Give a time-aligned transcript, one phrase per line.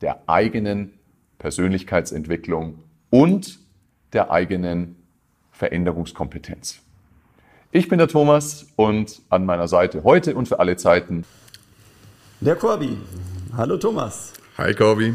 [0.00, 0.92] der eigenen
[1.38, 3.58] Persönlichkeitsentwicklung und
[4.12, 4.96] der eigenen
[5.52, 6.80] Veränderungskompetenz.
[7.72, 11.24] Ich bin der Thomas und an meiner Seite heute und für alle Zeiten
[12.40, 12.98] der Corby.
[13.56, 14.34] Hallo Thomas.
[14.58, 15.14] Hi Corby.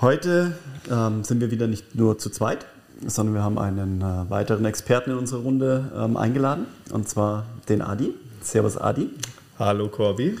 [0.00, 0.56] Heute
[0.90, 2.64] ähm, sind wir wieder nicht nur zu zweit,
[3.06, 7.82] sondern wir haben einen äh, weiteren Experten in unsere Runde ähm, eingeladen, und zwar den
[7.82, 8.14] Adi.
[8.40, 9.10] Servus Adi.
[9.58, 10.38] Hallo Corby.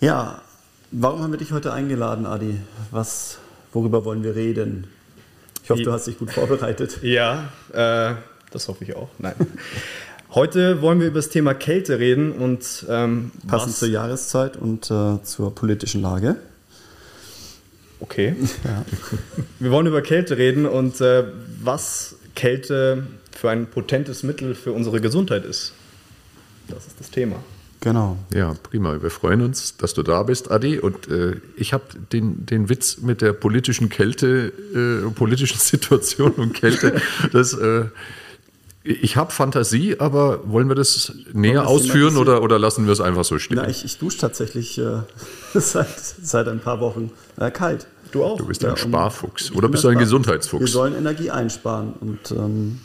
[0.00, 0.42] Ja,
[0.90, 2.58] warum haben wir dich heute eingeladen, Adi?
[2.90, 3.38] Was,
[3.72, 4.86] worüber wollen wir reden?
[5.62, 7.00] Ich hoffe, du hast dich gut vorbereitet.
[7.02, 8.14] Ja, äh,
[8.50, 9.08] das hoffe ich auch.
[9.18, 9.34] Nein.
[10.30, 15.22] Heute wollen wir über das Thema Kälte reden und ähm, passend zur Jahreszeit und äh,
[15.22, 16.36] zur politischen Lage.
[18.00, 18.34] Okay.
[18.64, 18.84] Ja.
[19.58, 21.24] Wir wollen über Kälte reden und äh,
[21.62, 25.72] was Kälte für ein potentes Mittel für unsere Gesundheit ist.
[26.68, 27.36] Das ist das Thema.
[27.80, 28.16] Genau.
[28.34, 29.00] Ja, prima.
[29.00, 30.78] Wir freuen uns, dass du da bist, Adi.
[30.78, 36.54] Und äh, ich habe den, den Witz mit der politischen Kälte, äh, politischen Situation und
[36.54, 37.00] Kälte,
[37.32, 37.86] das äh,
[38.88, 43.24] ich habe Fantasie, aber wollen wir das näher ausführen oder, oder lassen wir es einfach
[43.24, 43.58] so stehen?
[43.58, 45.02] Na, ich, ich dusche tatsächlich äh,
[45.54, 47.86] seit, seit ein paar Wochen äh, kalt.
[48.12, 48.38] Du auch?
[48.38, 50.60] Du bist ein ja, Sparfuchs oder bist du ein Gesundheitsfuchs?
[50.60, 52.78] Wir sollen Energie einsparen und ähm,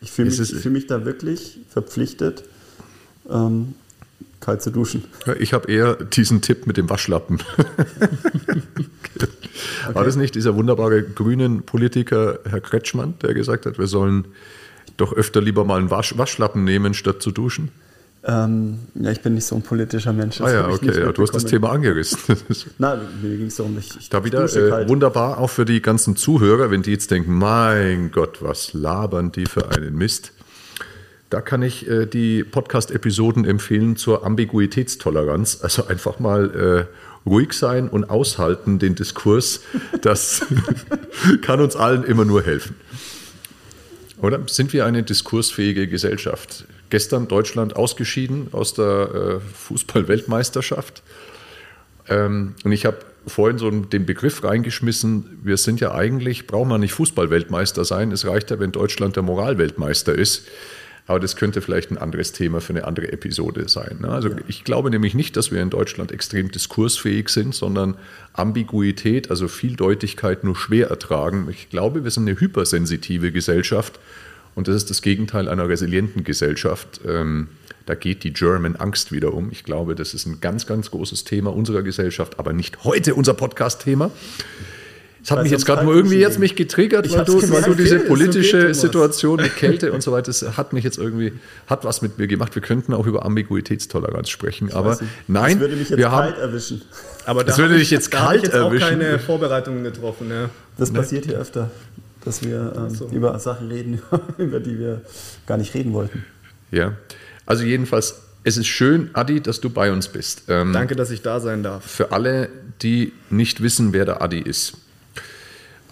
[0.00, 2.44] ich fühle mich, fühl mich da wirklich verpflichtet,
[3.30, 3.74] ähm,
[4.42, 5.04] kalt zu duschen.
[5.26, 7.38] Ja, ich habe eher diesen Tipp mit dem Waschlappen.
[7.56, 9.28] okay.
[9.92, 14.26] War das nicht dieser wunderbare grünen Politiker Herr Kretschmann, der gesagt hat, wir sollen
[14.96, 17.70] doch öfter lieber mal einen Wasch Waschlappen nehmen, statt zu duschen?
[18.24, 20.40] Ähm, ja, ich bin nicht so ein politischer Mensch.
[20.40, 22.18] Ah ja, okay, ja, du hast das Thema angerissen.
[22.78, 26.14] Nein, mir ging es darum, ich, ich Da wieder äh, wunderbar auch für die ganzen
[26.14, 30.32] Zuhörer, wenn die jetzt denken, mein Gott, was labern die für einen Mist.
[31.32, 35.60] Da kann ich äh, die Podcast-Episoden empfehlen zur Ambiguitätstoleranz.
[35.62, 39.60] Also einfach mal äh, ruhig sein und aushalten den Diskurs.
[40.02, 40.44] Das
[41.40, 42.76] kann uns allen immer nur helfen.
[44.20, 46.66] Oder sind wir eine diskursfähige Gesellschaft?
[46.90, 51.02] Gestern Deutschland ausgeschieden aus der äh, Fußball-Weltmeisterschaft.
[52.10, 56.82] Ähm, und ich habe vorhin so den Begriff reingeschmissen, wir sind ja eigentlich, braucht man
[56.82, 60.46] nicht Fußball-Weltmeister sein, es reicht ja, wenn Deutschland der Moralweltmeister ist.
[61.06, 63.98] Aber das könnte vielleicht ein anderes Thema für eine andere Episode sein.
[64.00, 64.08] Ne?
[64.08, 64.36] Also ja.
[64.46, 67.96] ich glaube nämlich nicht, dass wir in Deutschland extrem diskursfähig sind, sondern
[68.32, 71.48] Ambiguität, also Vieldeutigkeit nur schwer ertragen.
[71.50, 73.98] Ich glaube, wir sind eine hypersensitive Gesellschaft
[74.54, 77.00] und das ist das Gegenteil einer resilienten Gesellschaft.
[77.06, 77.48] Ähm,
[77.86, 79.50] da geht die German Angst wieder um.
[79.50, 83.34] Ich glaube, das ist ein ganz, ganz großes Thema unserer Gesellschaft, aber nicht heute unser
[83.34, 84.10] Podcast-Thema.
[85.22, 88.00] Das hat mich jetzt gerade nur irgendwie jetzt mich getriggert, weil du, weil du diese
[88.00, 91.32] politische okay, Situation mit Kälte und so weiter, das hat mich jetzt irgendwie,
[91.68, 92.54] hat was mit mir gemacht.
[92.56, 96.34] Wir könnten auch über Ambiguitätstoleranz sprechen, ich aber nein, das würde mich jetzt wir kalt
[96.34, 96.82] haben, erwischen.
[97.24, 98.76] Aber das würde dich jetzt kalt jetzt erwischen.
[98.76, 100.28] Ich habe keine Vorbereitungen getroffen.
[100.28, 100.50] Ja.
[100.76, 100.98] Das ne?
[100.98, 101.70] passiert hier öfter,
[102.24, 103.06] dass wir ähm, so.
[103.08, 104.02] über Sachen reden,
[104.38, 105.02] über die wir
[105.46, 106.24] gar nicht reden wollten.
[106.72, 106.96] Ja,
[107.46, 110.44] also jedenfalls es ist schön, Adi, dass du bei uns bist.
[110.48, 111.84] Ähm, Danke, dass ich da sein darf.
[111.84, 112.48] Für alle,
[112.82, 114.74] die nicht wissen, wer der Adi ist.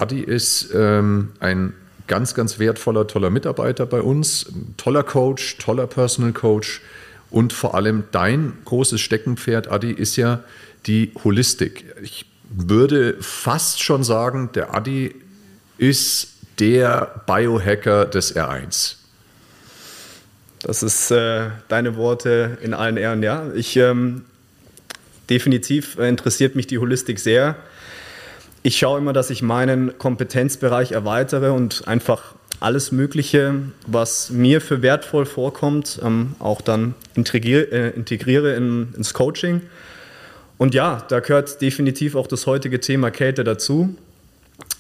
[0.01, 1.75] Adi ist ähm, ein
[2.07, 4.47] ganz, ganz wertvoller, toller Mitarbeiter bei uns,
[4.77, 6.81] toller Coach, toller Personal Coach
[7.31, 10.41] und vor allem dein großes Steckenpferd, Adi, ist ja
[10.87, 11.85] die Holistik.
[12.03, 15.15] Ich würde fast schon sagen, der Adi
[15.79, 16.29] ist
[16.59, 18.97] der Biohacker des R1.
[20.63, 23.51] Das ist äh, deine Worte in allen Ehren, ja.
[23.55, 24.25] Ich ähm,
[25.31, 27.57] definitiv interessiert mich die Holistik sehr
[28.63, 33.55] ich schaue immer, dass ich meinen Kompetenzbereich erweitere und einfach alles Mögliche,
[33.87, 39.63] was mir für wertvoll vorkommt, ähm, auch dann integriere, äh, integriere in, ins Coaching.
[40.59, 43.97] Und ja, da gehört definitiv auch das heutige Thema Kälte dazu.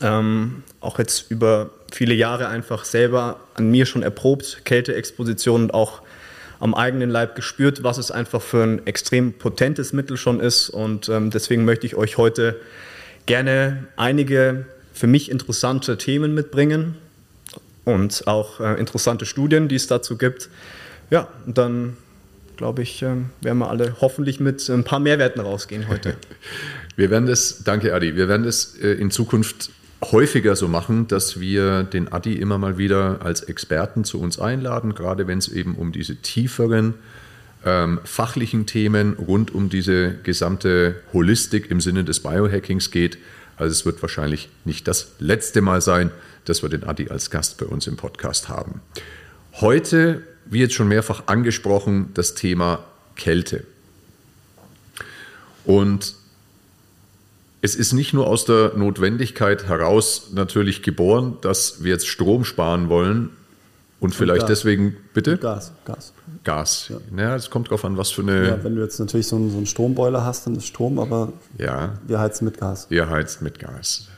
[0.02, 6.02] Ähm, auch jetzt über viele Jahre einfach selber an mir schon erprobt, Kälteexposition und auch
[6.58, 10.68] am eigenen Leib gespürt, was es einfach für ein extrem potentes Mittel schon ist.
[10.68, 12.60] Und ähm, deswegen möchte ich euch heute
[13.26, 16.96] gerne einige für mich interessante Themen mitbringen
[17.84, 20.48] und auch äh, interessante Studien, die es dazu gibt.
[21.10, 21.96] Ja, und dann
[22.56, 26.16] glaube ich, äh, werden wir alle hoffentlich mit ein paar Mehrwerten rausgehen heute.
[26.96, 29.70] Wir werden das, danke Adi, wir werden das äh, in Zukunft
[30.04, 34.94] häufiger so machen, dass wir den Adi immer mal wieder als Experten zu uns einladen,
[34.94, 36.94] gerade wenn es eben um diese tieferen
[37.64, 43.18] ähm, fachlichen Themen rund um diese gesamte Holistik im Sinne des Biohackings geht.
[43.56, 46.10] Also es wird wahrscheinlich nicht das letzte Mal sein,
[46.44, 48.80] dass wir den Adi als Gast bei uns im Podcast haben.
[49.60, 52.84] Heute, wie jetzt schon mehrfach angesprochen, das Thema
[53.16, 53.64] Kälte.
[55.64, 56.14] Und
[57.60, 62.88] es ist nicht nur aus der Notwendigkeit heraus natürlich geboren, dass wir jetzt Strom sparen
[62.88, 63.30] wollen
[64.00, 65.36] und vielleicht und deswegen, bitte?
[65.36, 66.12] Gas, Gas.
[66.42, 66.86] Gas.
[66.88, 66.96] Ja.
[67.10, 68.48] Naja, es kommt darauf an, was für eine.
[68.48, 71.32] Ja, wenn du jetzt natürlich so einen, so einen Stromboiler hast, dann ist Strom, aber
[71.58, 71.94] ja.
[72.06, 72.86] wir heizen mit Gas.
[72.88, 74.08] Ihr heizt mit Gas.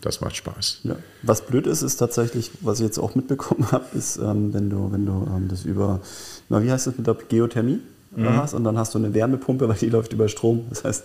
[0.00, 0.80] Das macht Spaß.
[0.84, 0.96] Ja.
[1.22, 4.92] Was blöd ist, ist tatsächlich, was ich jetzt auch mitbekommen habe, ist, ähm, wenn du,
[4.92, 6.00] wenn du ähm, das über,
[6.48, 7.80] na, wie heißt das mit der Geothermie
[8.14, 8.36] mhm.
[8.36, 10.66] hast und dann hast du eine Wärmepumpe, weil die läuft über Strom.
[10.70, 11.04] Das heißt,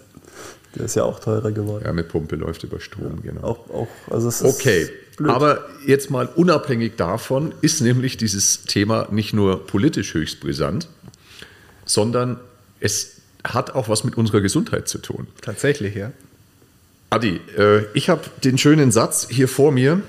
[0.75, 1.83] der ist ja auch teurer geworden.
[1.83, 3.43] Wärmepumpe läuft über Strom, ja, genau.
[3.43, 5.29] Auch, auch, also es okay, blöd.
[5.29, 10.87] aber jetzt mal unabhängig davon ist nämlich dieses Thema nicht nur politisch höchst brisant,
[11.85, 12.39] sondern
[12.79, 15.27] es hat auch was mit unserer Gesundheit zu tun.
[15.41, 16.11] Tatsächlich, ja.
[17.09, 20.01] Adi, äh, ich habe den schönen Satz hier vor mir.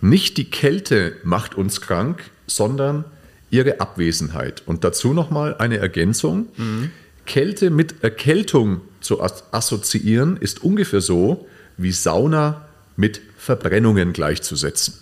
[0.00, 3.04] Nicht die Kälte macht uns krank, sondern
[3.50, 4.62] ihre Abwesenheit.
[4.66, 6.48] Und dazu nochmal eine Ergänzung.
[6.56, 6.90] Mhm.
[7.26, 12.66] Kälte mit Erkältung zu assoziieren, ist ungefähr so wie Sauna
[12.96, 14.94] mit Verbrennungen gleichzusetzen.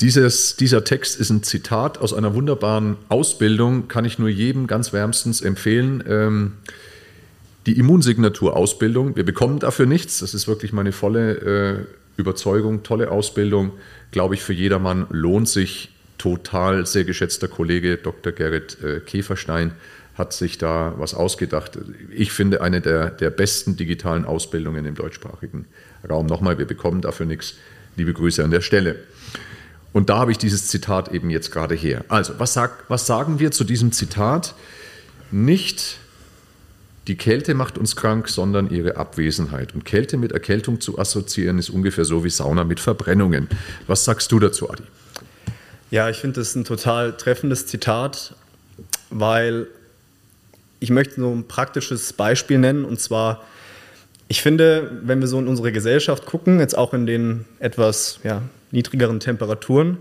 [0.00, 4.92] Dieses, dieser Text ist ein Zitat aus einer wunderbaren Ausbildung, kann ich nur jedem ganz
[4.92, 6.04] wärmstens empfehlen.
[6.06, 6.52] Ähm,
[7.66, 11.84] die Immunsignaturausbildung, wir bekommen dafür nichts, das ist wirklich meine volle äh,
[12.16, 13.72] Überzeugung, tolle Ausbildung,
[14.12, 16.86] glaube ich, für jedermann lohnt sich total.
[16.86, 18.32] Sehr geschätzter Kollege Dr.
[18.32, 19.72] Gerrit äh, Käferstein
[20.18, 21.78] hat sich da was ausgedacht.
[22.10, 25.66] Ich finde eine der, der besten digitalen Ausbildungen im deutschsprachigen
[26.08, 26.26] Raum.
[26.26, 27.54] Nochmal, wir bekommen dafür nichts.
[27.96, 28.96] Liebe Grüße an der Stelle.
[29.92, 32.04] Und da habe ich dieses Zitat eben jetzt gerade her.
[32.08, 34.54] Also, was, sag, was sagen wir zu diesem Zitat?
[35.30, 35.98] Nicht
[37.06, 39.74] die Kälte macht uns krank, sondern ihre Abwesenheit.
[39.74, 43.48] Und Kälte mit Erkältung zu assoziieren, ist ungefähr so wie Sauna mit Verbrennungen.
[43.86, 44.82] Was sagst du dazu, Adi?
[45.90, 48.34] Ja, ich finde das ein total treffendes Zitat,
[49.08, 49.68] weil
[50.80, 52.84] ich möchte nur ein praktisches Beispiel nennen.
[52.84, 53.42] Und zwar,
[54.28, 58.42] ich finde, wenn wir so in unsere Gesellschaft gucken, jetzt auch in den etwas ja,
[58.70, 59.98] niedrigeren Temperaturen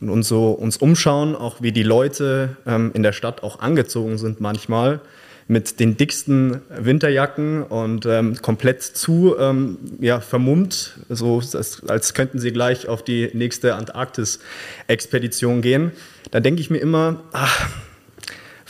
[0.00, 4.18] und uns so uns umschauen, auch wie die Leute ähm, in der Stadt auch angezogen
[4.18, 5.00] sind manchmal,
[5.50, 11.42] mit den dicksten Winterjacken und ähm, komplett zu ähm, ja, vermummt, so
[11.88, 15.92] als könnten sie gleich auf die nächste Antarktis-Expedition gehen.
[16.30, 17.70] Da denke ich mir immer, ach,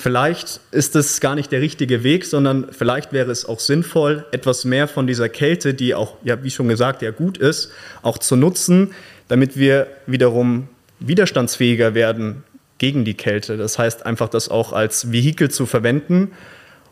[0.00, 4.64] Vielleicht ist es gar nicht der richtige Weg, sondern vielleicht wäre es auch sinnvoll, etwas
[4.64, 7.72] mehr von dieser Kälte, die auch, ja, wie schon gesagt, ja gut ist,
[8.02, 8.92] auch zu nutzen,
[9.26, 10.68] damit wir wiederum
[11.00, 12.44] widerstandsfähiger werden
[12.78, 13.56] gegen die Kälte.
[13.56, 16.30] Das heißt, einfach das auch als Vehikel zu verwenden,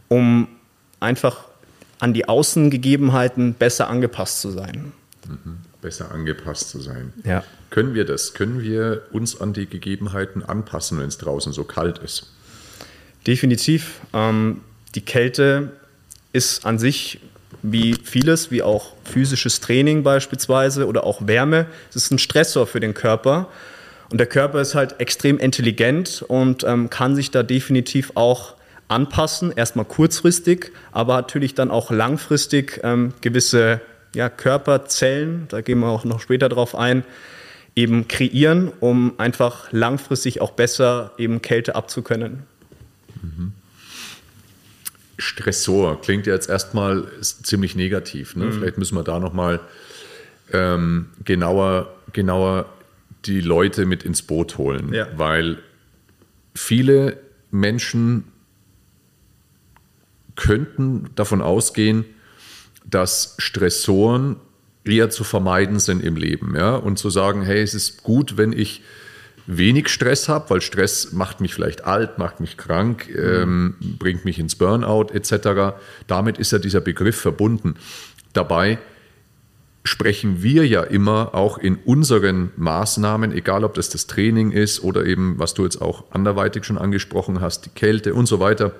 [0.08, 0.48] um
[0.98, 1.44] einfach
[2.00, 4.92] an die Außengegebenheiten besser angepasst zu sein.
[5.28, 5.58] Mhm.
[5.80, 7.12] Besser angepasst zu sein.
[7.22, 7.44] Ja.
[7.70, 8.34] Können wir das?
[8.34, 12.32] Können wir uns an die Gegebenheiten anpassen, wenn es draußen so kalt ist?
[13.26, 14.00] Definitiv.
[14.14, 14.61] Ähm,
[14.94, 15.73] die Kälte
[16.32, 17.20] ist an sich
[17.62, 22.80] wie vieles, wie auch physisches Training beispielsweise oder auch Wärme, es ist ein Stressor für
[22.80, 23.49] den Körper.
[24.11, 28.54] Und der Körper ist halt extrem intelligent und ähm, kann sich da definitiv auch
[28.87, 33.80] anpassen, erstmal kurzfristig, aber natürlich dann auch langfristig ähm, gewisse
[34.14, 37.04] ja, Körperzellen, da gehen wir auch noch später drauf ein,
[37.75, 42.45] eben kreieren, um einfach langfristig auch besser eben Kälte abzukönnen.
[43.23, 43.52] Mhm.
[45.18, 48.37] Stressor klingt ja jetzt erstmal ziemlich negativ.
[48.37, 48.46] Ne?
[48.46, 48.52] Mhm.
[48.52, 49.61] Vielleicht müssen wir da nochmal
[50.52, 52.66] ähm, genauer, genauer
[53.25, 55.08] die Leute mit ins Boot holen, ja.
[55.16, 55.58] weil
[56.54, 57.18] viele
[57.50, 58.25] Menschen
[60.37, 62.04] könnten davon ausgehen,
[62.85, 64.37] dass Stressoren
[64.85, 66.54] eher zu vermeiden sind im Leben.
[66.54, 66.76] Ja?
[66.76, 68.82] Und zu sagen, hey, es ist gut, wenn ich
[69.46, 74.38] wenig Stress habe, weil Stress macht mich vielleicht alt, macht mich krank, ähm, bringt mich
[74.38, 75.76] ins Burnout etc.
[76.06, 77.76] Damit ist ja dieser Begriff verbunden.
[78.32, 78.78] Dabei
[79.84, 85.04] sprechen wir ja immer auch in unseren Maßnahmen, egal ob das das Training ist oder
[85.04, 88.72] eben, was du jetzt auch anderweitig schon angesprochen hast, die Kälte und so weiter,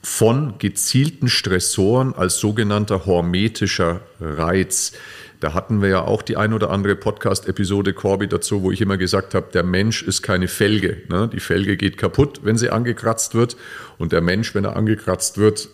[0.00, 4.92] von gezielten Stressoren als sogenannter hormetischer Reiz.
[5.40, 8.96] Da hatten wir ja auch die ein oder andere Podcast-Episode, Corby, dazu, wo ich immer
[8.96, 11.02] gesagt habe, der Mensch ist keine Felge.
[11.08, 11.28] Ne?
[11.32, 13.56] Die Felge geht kaputt, wenn sie angekratzt wird.
[13.98, 15.68] Und der Mensch, wenn er angekratzt wird,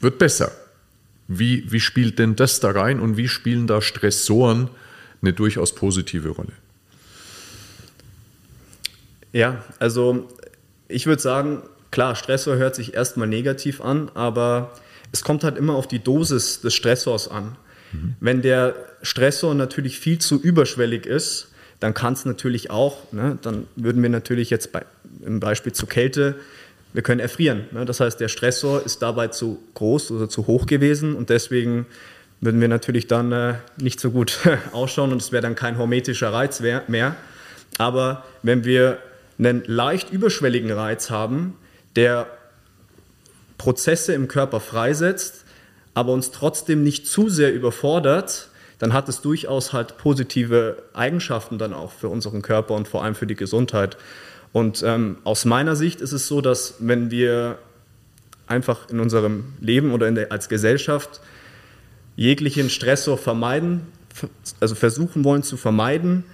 [0.00, 0.52] wird besser.
[1.26, 4.68] Wie, wie spielt denn das da rein und wie spielen da Stressoren
[5.22, 6.52] eine durchaus positive Rolle?
[9.32, 10.28] Ja, also
[10.88, 14.72] ich würde sagen, klar, Stressor hört sich erstmal negativ an, aber
[15.12, 17.56] es kommt halt immer auf die Dosis des Stressors an.
[17.92, 18.14] Mhm.
[18.20, 21.48] Wenn der Stressor natürlich viel zu überschwellig ist,
[21.80, 24.82] dann kann es natürlich auch, ne, dann würden wir natürlich jetzt bei,
[25.24, 26.36] im Beispiel zur Kälte,
[26.92, 27.64] wir können erfrieren.
[27.70, 27.84] Ne?
[27.84, 31.86] Das heißt, der Stressor ist dabei zu groß oder zu hoch gewesen und deswegen
[32.40, 34.38] würden wir natürlich dann äh, nicht so gut
[34.72, 37.16] ausschauen und es wäre dann kein hormetischer Reiz mehr.
[37.78, 38.98] Aber wenn wir
[39.38, 41.56] einen leicht überschwelligen Reiz haben,
[41.94, 42.26] der
[43.56, 45.44] Prozesse im Körper freisetzt,
[45.94, 51.72] aber uns trotzdem nicht zu sehr überfordert, dann hat es durchaus halt positive Eigenschaften dann
[51.72, 53.96] auch für unseren Körper und vor allem für die Gesundheit.
[54.52, 57.58] Und ähm, aus meiner Sicht ist es so, dass wenn wir
[58.46, 61.20] einfach in unserem Leben oder der, als Gesellschaft
[62.16, 63.82] jeglichen Stressor vermeiden,
[64.60, 66.24] also versuchen wollen zu vermeiden,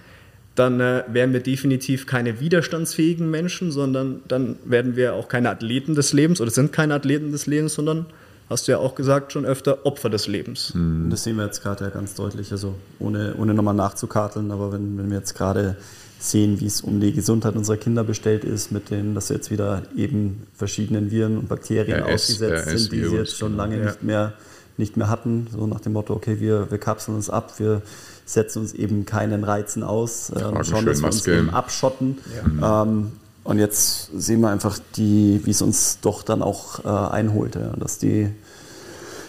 [0.55, 5.95] dann äh, werden wir definitiv keine widerstandsfähigen Menschen, sondern dann werden wir auch keine Athleten
[5.95, 8.05] des Lebens oder sind keine Athleten des Lebens, sondern,
[8.49, 10.73] hast du ja auch gesagt, schon öfter Opfer des Lebens.
[10.73, 11.09] Mhm.
[11.09, 14.97] Das sehen wir jetzt gerade ja ganz deutlich, also ohne, ohne nochmal nachzukarteln, aber wenn,
[14.97, 15.77] wenn wir jetzt gerade
[16.19, 19.83] sehen, wie es um die Gesundheit unserer Kinder bestellt ist, mit denen, dass jetzt wieder
[19.95, 23.85] eben verschiedenen Viren und Bakterien RS, ausgesetzt RS sind, die sie jetzt schon lange ja.
[23.85, 24.33] nicht, mehr,
[24.77, 27.81] nicht mehr hatten, so nach dem Motto, okay, wir, wir kapseln uns ab, wir
[28.25, 32.17] setzen uns eben keinen Reizen aus, äh, schauen, dass wir uns eben abschotten.
[32.59, 32.83] Ja.
[32.83, 33.11] Ähm,
[33.45, 37.99] und jetzt sehen wir einfach, wie es uns doch dann auch äh, einholt, ja, dass
[37.99, 38.29] die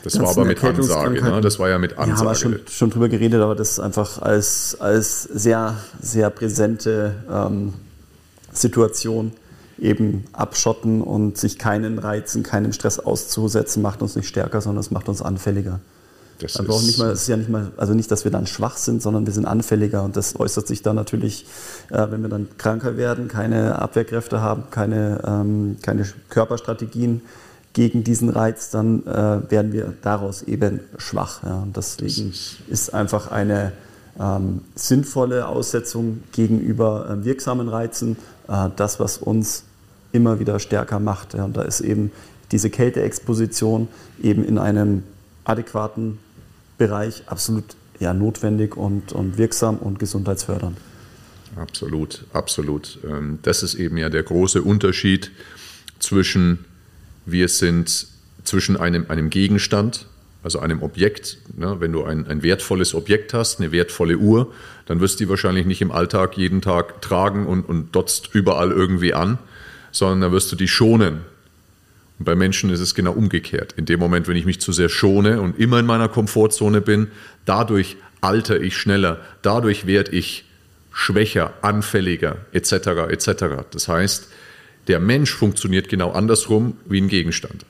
[0.03, 1.41] das war aber mit Ansage, ne?
[1.41, 2.11] das war ja mit Ansage.
[2.11, 7.17] Ja, haben wir schon, schon drüber geredet, aber das einfach als, als sehr, sehr präsente
[7.29, 7.75] ähm,
[8.53, 9.33] Situation
[9.79, 14.93] eben abschotten und sich keinen Reizen, keinem Stress auszusetzen, macht uns nicht stärker, sondern es
[14.93, 15.81] macht uns anfälliger.
[16.39, 18.47] Das also ist, nicht mal, es ist ja nicht mal, also nicht, dass wir dann
[18.47, 21.47] schwach sind, sondern wir sind anfälliger und das äußert sich dann natürlich,
[21.91, 27.23] äh, wenn wir dann kranker werden, keine Abwehrkräfte haben, keine, ähm, keine Körperstrategien
[27.73, 31.43] gegen diesen Reiz, dann äh, werden wir daraus eben schwach.
[31.43, 31.63] Ja.
[31.63, 33.73] Und deswegen ist, ist einfach eine
[34.19, 38.17] ähm, sinnvolle Aussetzung gegenüber äh, wirksamen Reizen
[38.49, 39.65] äh, das, was uns
[40.13, 41.35] immer wieder stärker macht.
[41.35, 41.45] Ja.
[41.45, 42.13] Und da ist eben
[42.51, 43.89] diese Kälteexposition
[44.23, 45.03] eben in einem
[45.45, 46.19] adäquaten
[46.79, 47.65] Bereich absolut
[47.99, 50.77] ja, notwendig und, und wirksam und gesundheitsfördernd.
[51.57, 52.99] Absolut, absolut.
[53.07, 55.31] Ähm, das ist eben ja der große Unterschied
[55.99, 56.65] zwischen
[57.27, 58.07] wir sind
[58.45, 60.07] zwischen einem, einem Gegenstand,
[60.43, 61.39] also einem Objekt.
[61.57, 61.77] Ne?
[61.81, 64.53] Wenn du ein, ein wertvolles Objekt hast, eine wertvolle Uhr,
[64.87, 68.71] dann wirst du die wahrscheinlich nicht im Alltag jeden Tag tragen und, und dotzt überall
[68.71, 69.39] irgendwie an,
[69.91, 71.23] sondern dann wirst du die schonen.
[72.19, 73.73] Und bei Menschen ist es genau umgekehrt.
[73.73, 77.09] In dem Moment, wenn ich mich zu sehr schone und immer in meiner Komfortzone bin,
[77.45, 80.45] dadurch alter ich schneller, dadurch werde ich
[80.93, 82.73] schwächer, anfälliger etc.
[83.11, 83.45] etc.
[83.71, 84.29] Das heißt,
[84.89, 87.67] der Mensch funktioniert genau andersrum wie ein Gegenstand.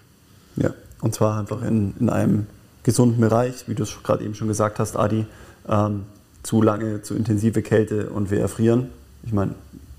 [0.56, 2.46] Ja, und zwar einfach in, in einem
[2.84, 5.26] gesunden Bereich, wie du es gerade eben schon gesagt hast, Adi.
[5.68, 6.04] Ähm,
[6.44, 8.90] zu lange, zu intensive Kälte und wir erfrieren.
[9.24, 9.56] Ich meine,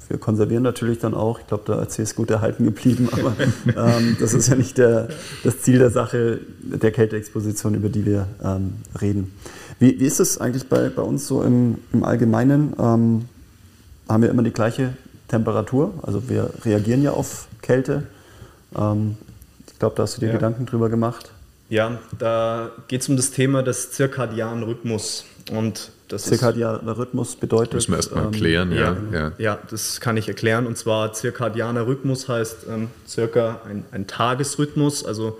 [0.10, 1.40] wir konservieren natürlich dann auch.
[1.40, 3.36] Ich glaube, der AC ist gut erhalten geblieben, aber
[3.76, 5.10] ähm, das ist ja nicht der,
[5.44, 9.34] das Ziel der Sache der Kälteexposition, über die wir ähm, reden.
[9.80, 12.74] Wie, wie, ist es eigentlich bei, bei uns so im, im Allgemeinen?
[12.80, 13.26] Ähm,
[14.10, 14.94] haben wir immer die gleiche
[15.28, 15.94] Temperatur?
[16.02, 18.04] Also wir reagieren ja auf Kälte.
[18.76, 19.18] Ähm,
[19.68, 20.34] ich glaube, da hast du dir ja.
[20.34, 21.32] Gedanken drüber gemacht.
[21.70, 25.26] Ja, da geht es um das Thema des zirkadianen Rhythmus.
[25.52, 27.74] Und das Zirkadianer Rhythmus bedeutet.
[27.74, 29.60] Müssen wir erstmal ähm, erklären, ähm, ja, ja, ja.
[29.70, 30.66] das kann ich erklären.
[30.66, 35.06] Und zwar zirkadianer Rhythmus heißt ähm, circa ein, ein, Tagesrhythmus.
[35.06, 35.38] Also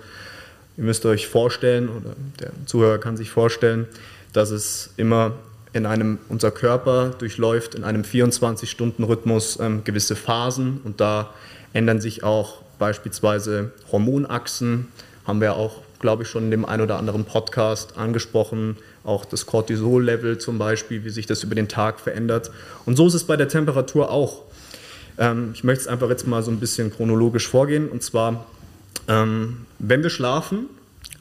[0.76, 3.86] ihr müsst euch vorstellen, oder der Zuhörer kann sich vorstellen,
[4.32, 5.32] dass es immer
[5.72, 11.30] in einem, unser Körper durchläuft in einem 24-Stunden-Rhythmus ähm, gewisse Phasen und da
[11.72, 14.88] ändern sich auch beispielsweise Hormonachsen,
[15.26, 18.76] haben wir auch, glaube ich, schon in dem ein oder anderen Podcast angesprochen,
[19.08, 22.50] auch das Cortisol-Level zum Beispiel, wie sich das über den Tag verändert.
[22.84, 24.42] Und so ist es bei der Temperatur auch.
[25.18, 27.88] Ähm, ich möchte es einfach jetzt mal so ein bisschen chronologisch vorgehen.
[27.88, 28.46] Und zwar,
[29.08, 30.66] ähm, wenn wir schlafen,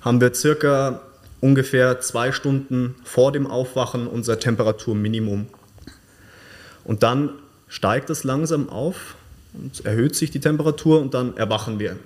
[0.02, 1.02] haben wir circa
[1.40, 5.48] ungefähr zwei Stunden vor dem Aufwachen unser Temperaturminimum.
[6.84, 7.30] Und dann
[7.68, 9.16] steigt es langsam auf
[9.54, 11.98] und erhöht sich die Temperatur und dann erwachen wir.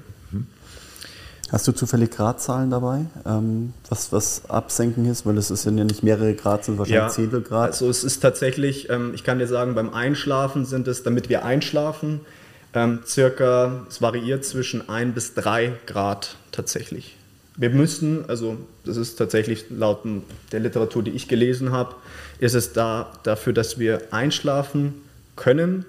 [1.51, 5.25] Hast du zufällig Gradzahlen dabei, ähm, was, was Absenken ist?
[5.25, 7.71] Weil es sind ja nicht mehrere Grad, sind wahrscheinlich ja, Zehntel Grad.
[7.71, 11.43] Also es ist tatsächlich, ähm, ich kann dir sagen, beim Einschlafen sind es, damit wir
[11.43, 12.21] einschlafen,
[12.73, 17.17] ähm, circa, es variiert zwischen 1 bis 3 Grad tatsächlich.
[17.57, 18.55] Wir müssen, also
[18.85, 19.99] das ist tatsächlich laut
[20.53, 21.95] der Literatur, die ich gelesen habe,
[22.39, 24.93] ist es da dafür, dass wir einschlafen
[25.35, 25.85] können,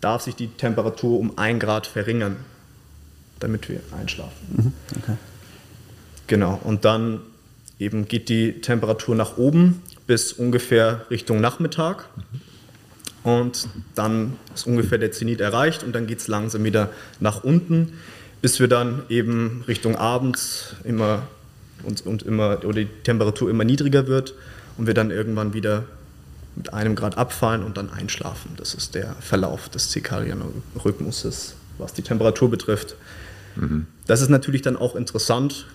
[0.00, 2.36] darf sich die Temperatur um 1 Grad verringern,
[3.40, 4.46] damit wir einschlafen.
[4.50, 5.16] Mhm, okay.
[6.26, 7.20] Genau, und dann
[7.78, 12.08] eben geht die Temperatur nach oben bis ungefähr Richtung Nachmittag.
[13.22, 17.94] Und dann ist ungefähr der Zenit erreicht und dann geht es langsam wieder nach unten,
[18.40, 21.26] bis wir dann eben Richtung Abend immer
[21.82, 24.34] und, und immer oder die Temperatur immer niedriger wird
[24.78, 25.84] und wir dann irgendwann wieder
[26.54, 28.52] mit einem Grad abfallen und dann einschlafen.
[28.56, 32.96] Das ist der Verlauf des zirkadianen Rhythmuses, was die Temperatur betrifft.
[33.56, 33.86] Mhm.
[34.06, 35.66] Das ist natürlich dann auch interessant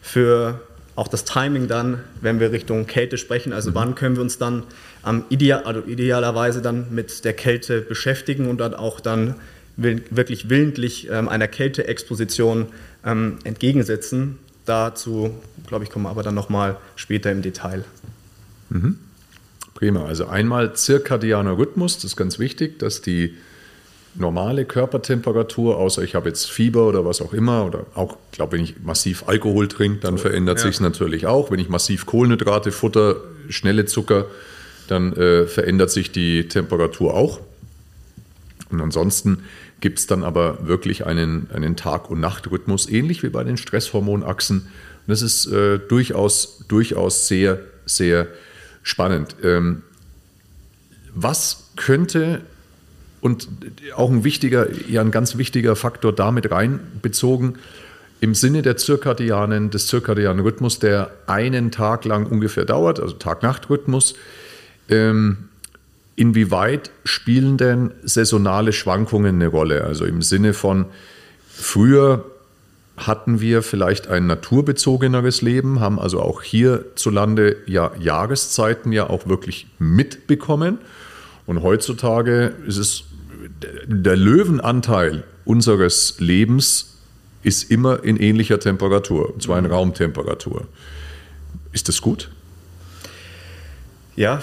[0.00, 0.60] für
[0.94, 3.74] auch das Timing dann, wenn wir Richtung Kälte sprechen, also mhm.
[3.74, 4.64] wann können wir uns dann
[5.02, 9.34] am ideal, also idealerweise dann mit der Kälte beschäftigen und dann auch dann
[9.76, 12.66] will, wirklich willentlich ähm, einer Kälteexposition
[13.04, 14.38] ähm, entgegensetzen.
[14.66, 15.34] Dazu,
[15.66, 17.84] glaube ich, kommen wir aber dann nochmal später im Detail.
[18.70, 18.98] Mhm.
[19.74, 20.04] Prima.
[20.04, 23.34] Also einmal zirkadianer Rhythmus, das ist ganz wichtig, dass die
[24.14, 28.64] normale Körpertemperatur, außer ich habe jetzt Fieber oder was auch immer, oder auch, glaube wenn
[28.64, 30.64] ich massiv Alkohol trinke, dann so, verändert ja.
[30.64, 31.50] sich es natürlich auch.
[31.50, 33.16] Wenn ich massiv Kohlenhydrate futter,
[33.48, 34.26] schnelle Zucker,
[34.88, 37.40] dann äh, verändert sich die Temperatur auch.
[38.70, 39.44] Und ansonsten
[39.80, 44.58] gibt es dann aber wirklich einen, einen Tag- und Nachtrhythmus, ähnlich wie bei den Stresshormonachsen.
[44.60, 44.68] Und
[45.06, 48.28] das ist äh, durchaus, durchaus sehr, sehr
[48.82, 49.36] spannend.
[49.42, 49.82] Ähm,
[51.14, 52.42] was könnte
[53.22, 53.48] und
[53.94, 57.54] auch ein wichtiger, ja ein ganz wichtiger Faktor damit reinbezogen,
[58.20, 64.14] im Sinne der zirkadianen, des zirkadianen Rhythmus, der einen Tag lang ungefähr dauert, also Tag-Nacht-Rhythmus.
[64.88, 65.48] Ähm,
[66.16, 69.84] inwieweit spielen denn saisonale Schwankungen eine Rolle?
[69.84, 70.86] Also im Sinne von,
[71.48, 72.24] früher
[72.96, 79.68] hatten wir vielleicht ein naturbezogeneres Leben, haben also auch hierzulande ja Jahreszeiten ja auch wirklich
[79.78, 80.78] mitbekommen.
[81.46, 83.04] Und heutzutage ist es
[83.86, 86.98] der Löwenanteil unseres Lebens
[87.42, 89.72] ist immer in ähnlicher Temperatur, und zwar in mhm.
[89.72, 90.66] Raumtemperatur.
[91.72, 92.30] Ist das gut?
[94.14, 94.42] Ja,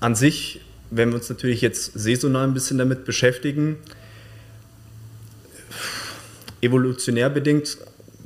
[0.00, 3.76] an sich, wenn wir uns natürlich jetzt saisonal ein bisschen damit beschäftigen,
[6.60, 7.78] evolutionär bedingt,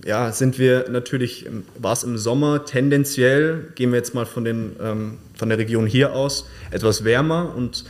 [0.04, 1.46] ja, sind wir natürlich,
[1.78, 5.86] war es im Sommer tendenziell, gehen wir jetzt mal von, den, ähm, von der Region
[5.86, 7.84] hier aus, etwas wärmer und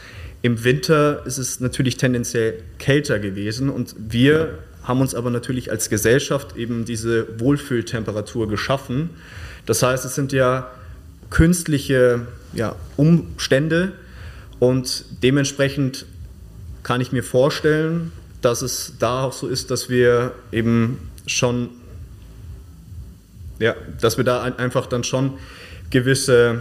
[0.44, 5.88] im Winter ist es natürlich tendenziell kälter gewesen und wir haben uns aber natürlich als
[5.88, 9.08] Gesellschaft eben diese Wohlfühltemperatur geschaffen.
[9.64, 10.70] Das heißt, es sind ja
[11.30, 13.92] künstliche ja, Umstände
[14.58, 16.04] und dementsprechend
[16.82, 21.70] kann ich mir vorstellen, dass es da auch so ist, dass wir eben schon,
[23.60, 25.38] ja, dass wir da einfach dann schon
[25.88, 26.60] gewisse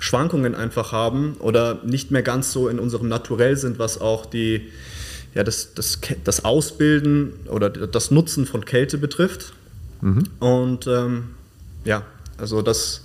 [0.00, 4.68] Schwankungen einfach haben oder nicht mehr ganz so in unserem Naturell sind, was auch die,
[5.34, 9.52] ja, das, das, das Ausbilden oder das Nutzen von Kälte betrifft.
[10.00, 10.24] Mhm.
[10.38, 11.30] Und ähm,
[11.84, 12.02] ja,
[12.38, 13.04] also das.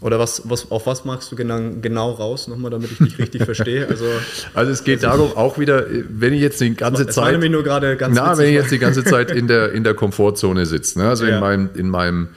[0.00, 3.44] Oder was, was, auf was magst du genau, genau raus, nochmal, damit ich dich richtig
[3.44, 3.86] verstehe?
[3.86, 4.06] Also,
[4.52, 7.38] also es geht also darum, auch wieder, wenn ich jetzt die ganze Zeit.
[7.38, 9.94] Mir nur gerade ganz na, wenn ich jetzt die ganze Zeit in der, in der
[9.94, 11.08] Komfortzone sitze, ne?
[11.08, 11.34] also ja.
[11.34, 12.28] in meinem, in meinem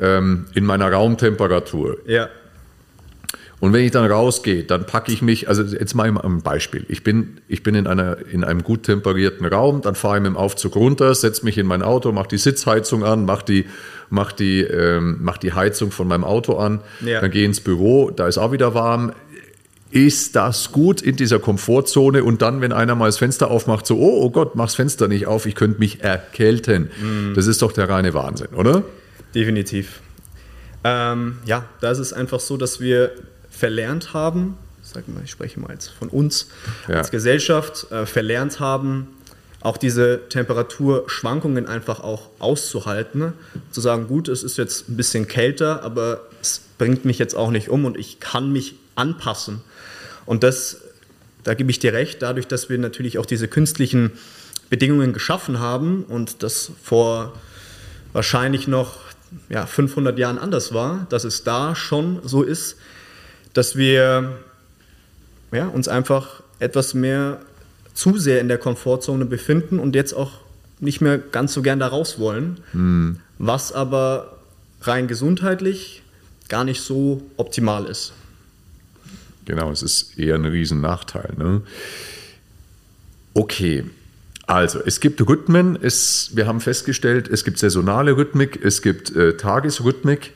[0.00, 1.98] ähm, in meiner Raumtemperatur.
[2.06, 2.28] Ja.
[3.64, 6.84] Und wenn ich dann rausgehe, dann packe ich mich, also jetzt mal ein Beispiel.
[6.88, 10.32] Ich bin, ich bin in, einer, in einem gut temperierten Raum, dann fahre ich mit
[10.32, 13.64] dem Aufzug runter, setze mich in mein Auto, mache die Sitzheizung an, mache die,
[14.10, 17.22] mach die, ähm, mach die Heizung von meinem Auto an, ja.
[17.22, 19.12] dann gehe ins Büro, da ist auch wieder warm.
[19.90, 22.22] Ist das gut in dieser Komfortzone?
[22.22, 25.08] Und dann, wenn einer mal das Fenster aufmacht, so, oh, oh Gott, mach das Fenster
[25.08, 26.90] nicht auf, ich könnte mich erkälten.
[27.00, 27.34] Mm.
[27.34, 28.82] Das ist doch der reine Wahnsinn, oder?
[29.34, 30.00] Definitiv.
[30.84, 33.12] Ähm, ja, da ist es einfach so, dass wir
[33.50, 36.48] verlernt haben, sag mal, ich spreche mal jetzt von uns
[36.88, 36.96] ja.
[36.96, 39.08] als Gesellschaft, äh, verlernt haben,
[39.60, 43.18] auch diese Temperaturschwankungen einfach auch auszuhalten.
[43.18, 43.32] Ne?
[43.70, 47.50] Zu sagen, gut, es ist jetzt ein bisschen kälter, aber es bringt mich jetzt auch
[47.50, 49.62] nicht um und ich kann mich anpassen.
[50.26, 50.82] Und das,
[51.44, 54.12] da gebe ich dir recht, dadurch, dass wir natürlich auch diese künstlichen
[54.68, 57.32] Bedingungen geschaffen haben und das vor
[58.12, 58.98] wahrscheinlich noch
[59.48, 62.76] ja, 500 Jahren anders war, dass es da schon so ist,
[63.52, 64.38] dass wir
[65.52, 67.40] ja, uns einfach etwas mehr
[67.94, 70.32] zu sehr in der Komfortzone befinden und jetzt auch
[70.80, 73.20] nicht mehr ganz so gern da raus wollen, mhm.
[73.38, 74.38] was aber
[74.82, 76.02] rein gesundheitlich
[76.48, 78.12] gar nicht so optimal ist.
[79.44, 81.34] Genau, es ist eher ein Riesennachteil.
[81.36, 81.62] Ne?
[83.34, 83.84] Okay,
[84.46, 89.36] also es gibt Rhythmen, es, wir haben festgestellt, es gibt saisonale Rhythmik, es gibt äh,
[89.36, 90.32] Tagesrhythmik.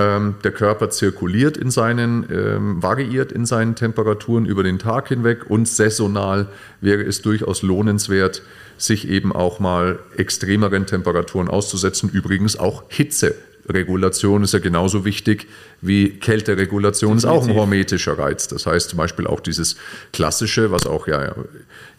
[0.00, 5.50] Ähm, der Körper zirkuliert in seinen, ähm, variiert in seinen Temperaturen über den Tag hinweg
[5.50, 6.46] und saisonal
[6.80, 8.42] wäre es durchaus lohnenswert,
[8.76, 12.10] sich eben auch mal extremeren Temperaturen auszusetzen.
[12.10, 13.34] Übrigens auch Hitze
[13.68, 15.46] Regulation ist ja genauso wichtig
[15.80, 18.48] wie Kälteregulation ist auch ein hormetischer Reiz.
[18.48, 19.76] Das heißt zum Beispiel auch dieses
[20.12, 21.34] klassische, was auch ja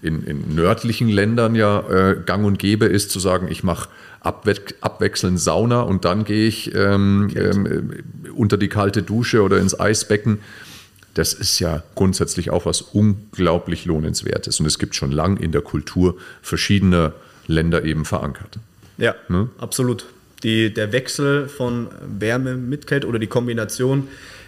[0.01, 3.89] in, in nördlichen Ländern ja äh, gang und gäbe ist, zu sagen, ich mache
[4.21, 7.93] abwe abwechselnd Sauna und dann gehe ich ähm, ähm,
[8.36, 10.39] unter die kalte Dusche oder ins Eisbecken.
[11.13, 14.60] Das ist ja grundsätzlich auch was unglaublich Lohnenswertes.
[14.60, 17.13] Und es gibt schon lang in der Kultur verschiedener
[17.47, 18.60] Länder eben verankert.
[18.97, 19.49] Ja, ne?
[19.58, 20.05] absolut
[20.43, 21.88] die, der Wechsel von
[22.19, 24.08] Wärme mit Kälte oder die Kombination,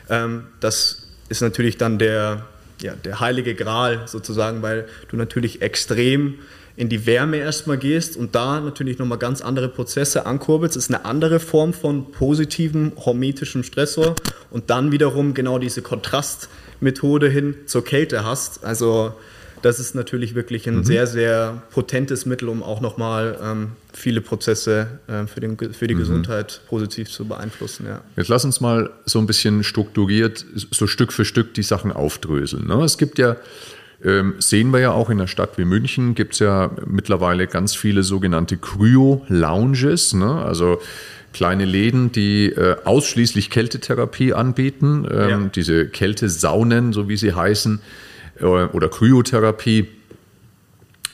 [0.10, 2.46] ähm, das ist natürlich dann der,
[2.82, 6.36] ja, der heilige Gral sozusagen, weil du natürlich extrem
[6.76, 10.78] in die Wärme erstmal gehst und da natürlich nochmal ganz andere Prozesse ankurbelst.
[10.78, 14.16] Ist eine andere Form von positivem hormetischem Stressor
[14.50, 18.64] und dann wiederum genau diese Kontrastmethode hin zur Kälte hast.
[18.64, 19.14] Also
[19.62, 20.84] das ist natürlich wirklich ein mhm.
[20.84, 25.96] sehr, sehr potentes Mittel, um auch nochmal ähm, viele Prozesse äh, für, den, für die
[25.96, 26.00] mhm.
[26.00, 27.86] Gesundheit positiv zu beeinflussen.
[27.88, 28.02] Ja.
[28.16, 32.68] Jetzt lass uns mal so ein bisschen strukturiert, so Stück für Stück die Sachen aufdröseln.
[32.68, 32.84] Ne?
[32.84, 33.38] Es gibt ja,
[34.04, 37.76] ähm, sehen wir ja auch in einer Stadt wie München, gibt es ja mittlerweile ganz
[37.76, 40.44] viele sogenannte Kryo-Lounges, ne?
[40.44, 40.80] also
[41.34, 45.40] kleine Läden, die äh, ausschließlich Kältetherapie anbieten, ähm, ja.
[45.56, 47.80] diese Kältesaunen, so wie sie heißen
[48.44, 49.88] oder Kryotherapie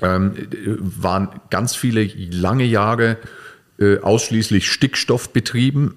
[0.01, 0.33] ähm,
[0.79, 3.17] waren ganz viele lange Jahre
[3.79, 5.95] äh, ausschließlich Stickstoff betrieben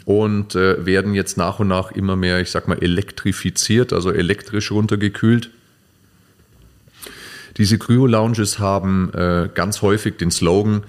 [0.04, 4.72] und äh, werden jetzt nach und nach immer mehr, ich sag mal, elektrifiziert, also elektrisch
[4.72, 5.50] runtergekühlt.
[7.58, 10.84] Diese Kryo-Lounges haben äh, ganz häufig den Slogan,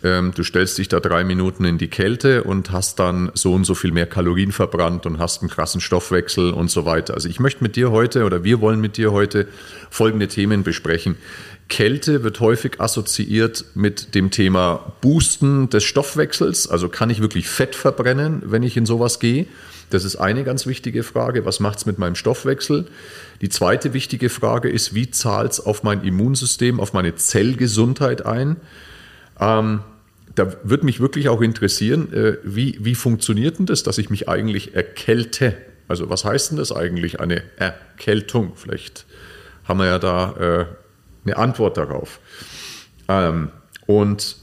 [0.00, 3.74] du stellst dich da drei Minuten in die Kälte und hast dann so und so
[3.74, 7.14] viel mehr Kalorien verbrannt und hast einen krassen Stoffwechsel und so weiter.
[7.14, 9.48] Also ich möchte mit dir heute oder wir wollen mit dir heute
[9.90, 11.16] folgende Themen besprechen.
[11.68, 16.68] Kälte wird häufig assoziiert mit dem Thema Boosten des Stoffwechsels.
[16.68, 19.46] Also kann ich wirklich Fett verbrennen, wenn ich in sowas gehe?
[19.90, 21.44] Das ist eine ganz wichtige Frage.
[21.44, 22.86] Was macht es mit meinem Stoffwechsel?
[23.40, 28.56] Die zweite wichtige Frage ist, wie zahlt es auf mein Immunsystem, auf meine Zellgesundheit ein?
[29.40, 29.80] Ähm,
[30.34, 34.28] da würde mich wirklich auch interessieren, äh, wie, wie funktioniert denn das, dass ich mich
[34.28, 35.56] eigentlich erkälte?
[35.88, 38.52] Also was heißt denn das eigentlich, eine Erkältung?
[38.54, 39.06] Vielleicht
[39.64, 40.66] haben wir ja da äh,
[41.24, 42.20] eine Antwort darauf.
[43.08, 43.50] Ähm,
[43.86, 44.36] und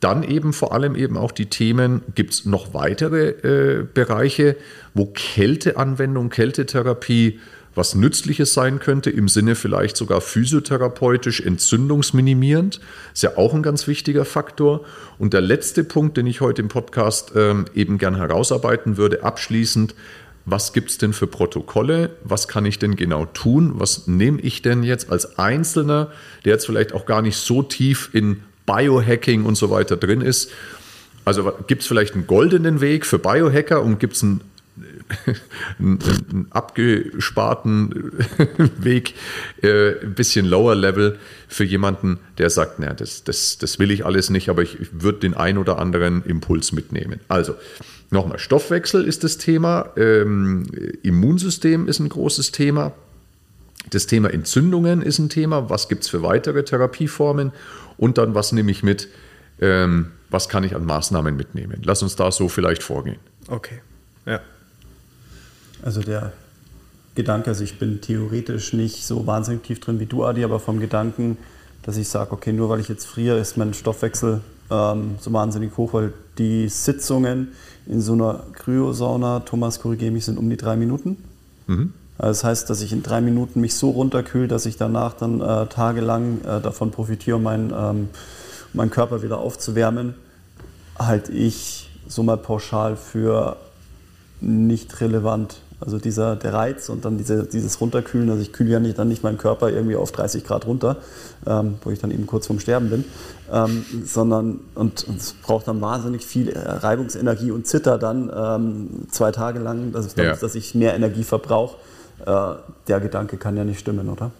[0.00, 4.56] dann eben vor allem eben auch die Themen, gibt es noch weitere äh, Bereiche,
[4.94, 7.38] wo Kälteanwendung, Kältetherapie
[7.74, 12.80] was Nützliches sein könnte, im Sinne vielleicht sogar physiotherapeutisch entzündungsminimierend.
[13.14, 14.84] Ist ja auch ein ganz wichtiger Faktor.
[15.18, 19.94] Und der letzte Punkt, den ich heute im Podcast ähm, eben gern herausarbeiten würde, abschließend,
[20.44, 22.10] was gibt es denn für Protokolle?
[22.24, 23.74] Was kann ich denn genau tun?
[23.76, 26.10] Was nehme ich denn jetzt als Einzelner,
[26.44, 30.50] der jetzt vielleicht auch gar nicht so tief in Biohacking und so weiter drin ist?
[31.24, 34.40] Also gibt es vielleicht einen goldenen Weg für Biohacker und gibt es einen
[35.78, 38.12] einen, abgesparten
[38.78, 39.14] Weg,
[39.62, 44.04] äh, ein bisschen lower level für jemanden, der sagt, naja, das, das, das will ich
[44.04, 47.20] alles nicht, aber ich, ich würde den ein oder anderen Impuls mitnehmen.
[47.28, 47.54] Also,
[48.10, 50.66] nochmal, Stoffwechsel ist das Thema, ähm,
[51.02, 52.92] Immunsystem ist ein großes Thema,
[53.90, 57.52] das Thema Entzündungen ist ein Thema, was gibt es für weitere Therapieformen
[57.96, 59.08] und dann, was nehme ich mit,
[59.60, 61.82] ähm, was kann ich an Maßnahmen mitnehmen.
[61.84, 63.18] Lass uns da so vielleicht vorgehen.
[63.48, 63.80] Okay,
[64.24, 64.40] ja.
[65.82, 66.32] Also der
[67.14, 70.80] Gedanke, also ich bin theoretisch nicht so wahnsinnig tief drin wie du, Adi, aber vom
[70.80, 71.36] Gedanken,
[71.82, 74.40] dass ich sage, okay, nur weil ich jetzt friere, ist mein Stoffwechsel
[74.70, 77.48] ähm, so wahnsinnig hoch, weil die Sitzungen
[77.86, 81.16] in so einer Kryosauna, Thomas, korrigiere mich, sind um die drei Minuten.
[81.66, 81.92] Mhm.
[82.16, 85.40] Also das heißt, dass ich in drei Minuten mich so runterkühle, dass ich danach dann
[85.40, 88.08] äh, tagelang äh, davon profitiere, meinen ähm,
[88.72, 90.14] mein Körper wieder aufzuwärmen,
[90.98, 93.56] halte ich so mal pauschal für
[94.40, 95.60] nicht relevant.
[95.84, 99.08] Also dieser, der Reiz und dann diese, dieses Runterkühlen, also ich kühle ja nicht, dann
[99.08, 100.96] nicht meinen Körper irgendwie auf 30 Grad runter,
[101.46, 103.04] ähm, wo ich dann eben kurz vorm Sterben bin,
[103.52, 109.32] ähm, sondern und, und, es braucht dann wahnsinnig viel Reibungsenergie und Zitter dann ähm, zwei
[109.32, 110.36] Tage lang, dass, ja.
[110.36, 111.76] dass ich mehr Energie verbrauche.
[112.24, 112.54] Äh,
[112.88, 114.30] der Gedanke kann ja nicht stimmen, oder?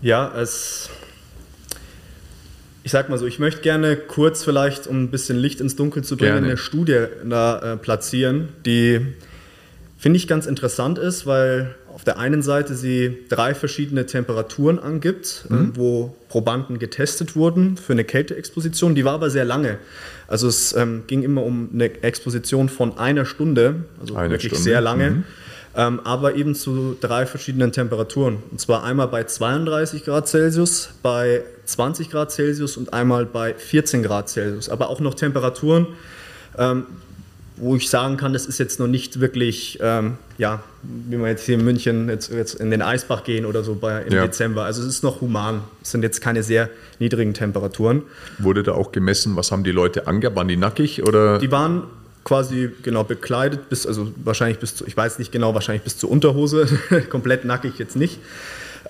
[0.00, 0.88] Ja, es
[2.82, 6.02] ich sag mal so, ich möchte gerne kurz vielleicht, um ein bisschen Licht ins Dunkel
[6.02, 6.46] zu bringen, Gerne.
[6.46, 9.14] eine Studie da äh, platzieren, die
[10.00, 15.44] finde ich ganz interessant ist, weil auf der einen Seite sie drei verschiedene Temperaturen angibt,
[15.48, 15.56] Mhm.
[15.56, 18.94] ähm, wo Probanden getestet wurden für eine Kälteexposition.
[18.94, 19.78] Die war aber sehr lange.
[20.26, 24.62] Also es ähm, ging immer um eine Exposition von einer Stunde, also Eine wirklich Stunde,
[24.64, 25.10] sehr lange.
[25.10, 25.24] mhm.
[25.76, 28.38] Ähm, aber eben zu drei verschiedenen Temperaturen.
[28.50, 34.02] Und zwar einmal bei 32 Grad Celsius, bei 20 Grad Celsius und einmal bei 14
[34.02, 34.68] Grad Celsius.
[34.68, 35.86] Aber auch noch Temperaturen,
[36.58, 36.86] ähm,
[37.60, 41.44] wo ich sagen kann, das ist jetzt noch nicht wirklich, ähm, ja, wie man jetzt
[41.44, 44.24] hier in München jetzt, jetzt in den Eisbach gehen oder so bei, im Ja.
[44.24, 44.64] Dezember.
[44.64, 45.60] Also es ist noch human.
[45.82, 48.02] Es sind jetzt keine sehr niedrigen Temperaturen.
[48.38, 50.36] Wurde da auch gemessen, was haben die Leute angehabt?
[50.36, 51.38] Waren die nackig oder?
[51.38, 51.82] Die waren
[52.24, 56.10] quasi genau bekleidet bis, also wahrscheinlich bis zu, ich weiß nicht genau, wahrscheinlich bis zur
[56.10, 56.66] Unterhose,
[57.10, 58.18] komplett nackig jetzt nicht,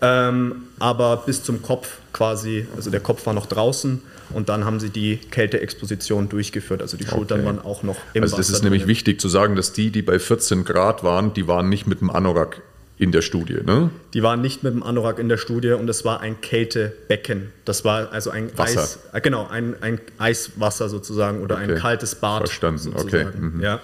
[0.02, 4.80] ähm, aber bis zum Kopf quasi, also der Kopf war noch draußen und dann haben
[4.80, 7.46] sie die Kälteexposition durchgeführt, also die Schultern Okay.
[7.48, 8.90] waren auch noch im also das Wasser ist nämlich drinnen.
[8.90, 12.10] wichtig zu sagen, dass die, die bei 14 Grad waren, die waren nicht mit dem
[12.10, 12.62] Anorak
[12.98, 13.58] in der Studie.
[13.64, 13.88] Ne?
[14.12, 17.50] Die waren nicht mit dem Anorak in der Studie und es war ein Kältebecken.
[17.64, 18.82] Das war also ein Wasser.
[18.82, 21.80] Eis, äh, genau, ein, ein Eiswasser sozusagen oder ein Okay.
[21.80, 22.40] kaltes Bad.
[22.48, 23.52] Verstanden, okay, sozusagen.
[23.56, 23.60] mhm.
[23.62, 23.80] Ja.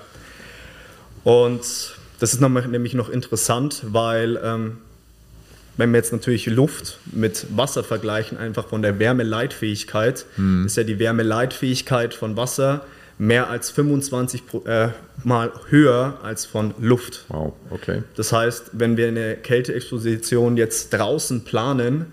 [1.25, 1.63] Und
[2.21, 4.79] das ist nämlich noch interessant, weil ähm,
[5.77, 10.67] wenn wir jetzt natürlich Luft mit Wasser vergleichen, einfach von der Wärmeleitfähigkeit, Mhm.
[10.67, 12.85] ist ja die Wärmeleitfähigkeit von Wasser
[13.19, 14.91] mehr als 25 pro, äh,
[15.25, 17.25] Mal höher als von Luft.
[17.29, 18.03] Wow, okay.
[18.17, 22.07] Das heißt, wenn wir eine Kälteexposition jetzt draußen planen,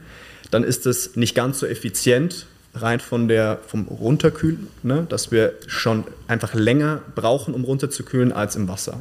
[0.52, 2.46] dann ist es nicht ganz so effizient,
[2.76, 5.06] rein von der, vom Runterkühlen, ne?
[5.10, 9.00] dass wir schon einfach länger brauchen, um runterzukühlen, als im Wasser.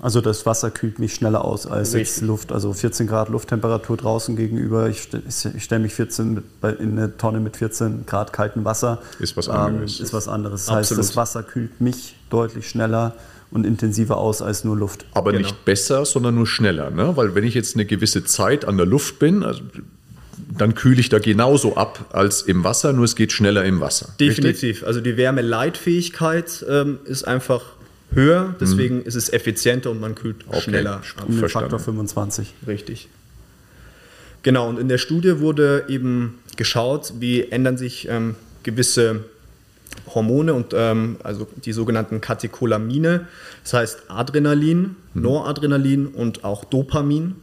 [0.00, 2.28] Also das Wasser kühlt mich schneller aus als jetzt Richtig.
[2.28, 2.52] Luft.
[2.52, 4.88] Also 14 Grad Lufttemperatur draußen gegenüber.
[4.88, 5.08] Ich,
[5.54, 6.44] ich stelle mich 14 mit,
[6.80, 9.00] in eine Tonne mit 14 Grad kaltem Wasser.
[9.18, 10.00] Ist was Ähm, anderes.
[10.00, 10.66] ist was anderes.
[10.66, 13.14] Das heißt, das Wasser kühlt mich deutlich schneller
[13.50, 15.04] und intensiver aus als nur Luft.
[15.14, 15.42] Aber Genau.
[15.44, 16.90] nicht besser, sondern nur schneller.
[16.90, 17.16] Ne?
[17.16, 19.60] Weil wenn ich jetzt eine gewisse Zeit an der Luft bin, also,
[20.56, 24.10] dann kühle ich da genauso ab als im Wasser, nur es geht schneller im Wasser.
[24.20, 24.36] Richtig?
[24.36, 24.84] Definitiv.
[24.84, 27.62] Also die Wärmeleitfähigkeit ähm, ist einfach
[28.12, 30.60] höher, deswegen ist es effizienter und man kühlt Okay.
[30.62, 31.02] schneller.
[31.26, 31.48] Um den.
[31.48, 32.54] Faktor 25.
[32.66, 33.08] Richtig.
[34.42, 39.24] Genau, und in der Studie wurde eben geschaut, wie ändern sich ähm, gewisse
[40.14, 43.26] Hormone und ähm, also die sogenannten Katecholamine,
[43.62, 47.36] das heißt Adrenalin, Noradrenalin und auch Dopamin.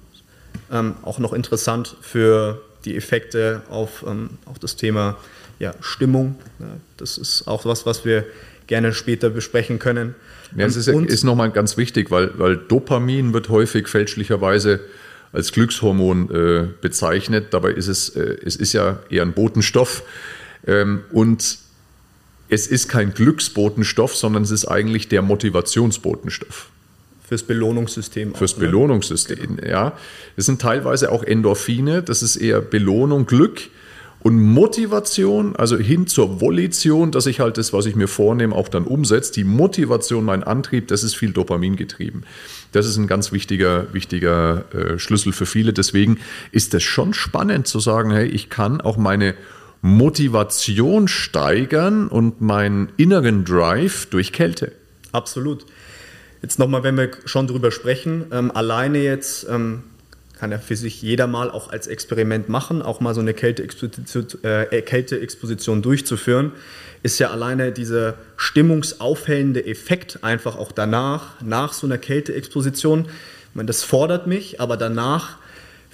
[0.72, 5.18] Ähm, auch noch interessant für die Effekte auf ähm, auch das Thema
[5.60, 6.36] ja, Stimmung.
[6.60, 8.26] Ja, das ist auch was, was wir
[8.68, 10.16] gerne später besprechen können.
[10.56, 14.80] Ja, es ist, Und- ist nochmal ganz wichtig, weil, weil Dopamin wird häufig fälschlicherweise
[15.34, 17.48] als Glückshormon äh, bezeichnet.
[17.52, 20.04] Dabei ist es, äh, es ist ja eher ein Botenstoff.
[20.66, 21.58] Ähm, und
[22.48, 26.70] es ist kein Glücksbotenstoff, sondern es ist eigentlich der Motivationsbotenstoff
[27.28, 28.36] fürs Belohnungssystem.
[28.36, 28.66] fürs auch, ne?
[28.66, 29.58] Belohnungssystem.
[29.68, 29.98] Ja,
[30.36, 32.04] das sind teilweise auch Endorphine.
[32.04, 33.62] Das ist eher Belohnung, Glück
[34.26, 38.70] und Motivation, also hin zur Volition, dass ich halt das, was ich mir vornehme, auch
[38.70, 39.32] dann umsetze.
[39.34, 42.24] Die Motivation, mein Antrieb, das ist viel Dopamin getrieben.
[42.72, 45.74] Das ist ein ganz wichtiger, wichtiger äh, Schlüssel für viele.
[45.74, 46.18] Deswegen
[46.52, 49.36] ist es schon spannend zu sagen, hey, ich kann auch meine
[49.84, 54.72] Motivation steigern und meinen inneren Drive durch Kälte.
[55.12, 55.68] Absolut.
[56.42, 59.84] Jetzt nochmal, wenn wir schon drüber sprechen, ähm, alleine jetzt ähm,
[60.40, 64.28] kann ja für sich jeder mal auch als Experiment machen, auch mal so eine Kälteexposition,
[64.44, 66.52] äh, Kälteexposition durchzuführen,
[67.04, 73.06] ist ja alleine dieser stimmungsaufhellende Effekt einfach auch danach, nach so einer Kälteexposition.
[73.06, 75.38] Ich meine, das fordert mich, aber danach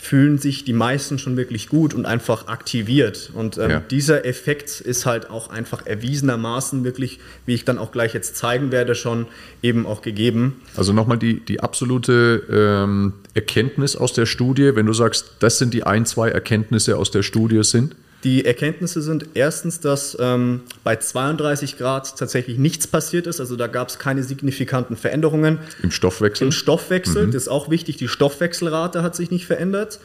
[0.02, 3.30] fühlen sich die meisten schon wirklich gut und einfach aktiviert.
[3.36, 3.80] Und ähm, Ja.
[3.82, 8.72] dieser Effekt ist halt auch einfach erwiesenermaßen wirklich, wie ich dann auch gleich jetzt zeigen
[8.72, 9.28] werde, schon
[9.62, 10.60] eben auch gegeben.
[10.76, 15.74] Also nochmal die, die absolute ähm, Erkenntnis aus der Studie, wenn du sagst, das sind
[15.74, 17.96] die ein, zwei Erkenntnisse aus der Studie sind.
[18.24, 23.40] Die Erkenntnisse sind erstens, dass ähm, bei 32 Grad tatsächlich nichts passiert ist.
[23.40, 25.58] Also da gab es keine signifikanten Veränderungen.
[25.82, 26.46] Im Stoffwechsel.
[26.46, 27.32] Im Stoffwechsel, Mhm.
[27.32, 30.00] das ist auch wichtig, die Stoffwechselrate hat sich nicht verändert.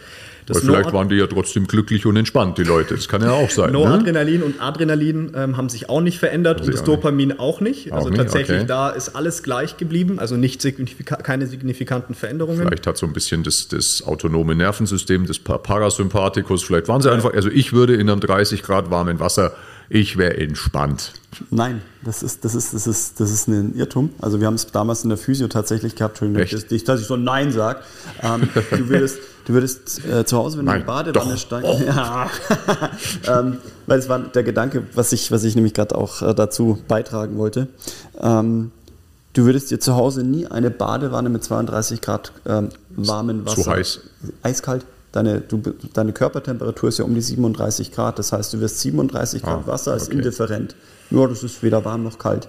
[0.47, 2.95] Das Weil vielleicht waren die ja trotzdem glücklich und entspannt, die Leute.
[2.95, 3.67] Das kann ja auch sein.
[3.73, 3.79] Ne?
[3.79, 6.89] Noradrenalin und Adrenalin ähm, haben sich auch nicht verändert und das auch nicht.
[6.89, 7.91] Dopamin auch nicht.
[7.91, 8.67] Auch Also nicht, tatsächlich, okay.
[8.67, 12.59] da ist alles gleich geblieben, also nicht signifika keine signifikanten Veränderungen.
[12.61, 17.11] Vielleicht hat so ein bisschen das, das autonome Nervensystem, das Pa- Parasympathikus, vielleicht waren sie
[17.11, 19.53] einfach, also ich würde in einem 30 Grad warmen Wasser
[19.88, 21.12] ich wäre entspannt.
[21.51, 24.11] Nein, das ist, das, ist, das, ist, das ist ein Irrtum.
[24.20, 27.16] Also wir haben es damals in der Physio tatsächlich gehabt, dass ich, dass ich so
[27.16, 27.81] Nein sage.
[28.22, 31.66] Ähm, du würdest, du würdest äh, zu Hause, wenn Nein, du in die Badewanne steigst.
[31.66, 31.81] Oh.
[31.85, 32.31] Ja.
[33.29, 36.79] ähm, weil es war der Gedanke, was ich, was ich nämlich gerade auch äh, dazu
[36.88, 37.68] beitragen wollte.
[38.20, 38.72] Ähm,
[39.35, 43.62] du würdest dir zu Hause nie eine Badewanne mit 32 Grad ähm, warmen Wasser.
[43.62, 44.01] Zu heiß.
[44.42, 44.87] Eiskalt
[45.17, 45.63] deine, du,
[45.95, 48.19] deine Körpertemperatur ist ja um die 37 Grad.
[48.19, 50.19] Das heißt, du wirst 37 Grad ah, Wasser als okay.
[50.19, 50.77] indifferent.
[51.11, 52.49] Nur das ist weder warm noch kalt.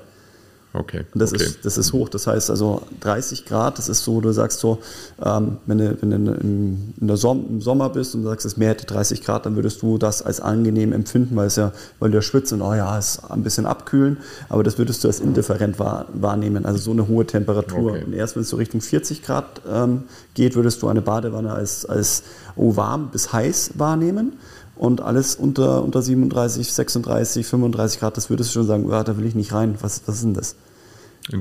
[0.77, 1.05] Okay.
[1.13, 1.43] Und das, okay.
[1.43, 2.09] Ist, das ist hoch.
[2.09, 4.79] Das heißt also 30 Grad, das ist so, du sagst so,
[5.23, 8.57] ähm, wenn du, wenn du im, in der Som im Sommer bist und sagst, es
[8.57, 12.11] Meer hätte 30 Grad, dann würdest du das als angenehm empfinden, weil es ja, weil
[12.11, 14.17] du ja schwitzt und oh ja, es ist ein bisschen abkühlen,
[14.49, 17.91] aber das würdest du als indifferent wahr, wahrnehmen, also so eine hohe Temperatur.
[17.91, 18.03] Okay.
[18.05, 21.85] Und erst wenn es so Richtung 40 Grad ähm, geht, würdest du eine Badewanne als,
[21.85, 22.23] als
[22.55, 24.33] oh, warm bis heiß wahrnehmen.
[24.75, 29.17] Und alles unter, unter 37, 36, 35 Grad, das würdest du schon sagen, ja, da
[29.17, 29.75] will ich nicht rein.
[29.81, 30.55] Was, was ist denn das?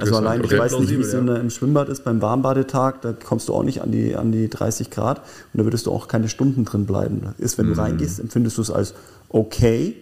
[0.00, 0.54] Also allein, okay.
[0.54, 1.18] ich weiß nicht, wie es ja.
[1.18, 4.90] im Schwimmbad ist, beim Warmbadetag, da kommst du auch nicht an die, an die 30
[4.90, 7.22] Grad und da würdest du auch keine Stunden drin bleiben.
[7.38, 7.78] Ist, wenn du mm.
[7.78, 8.94] reingehst, empfindest du es als
[9.28, 9.94] okay,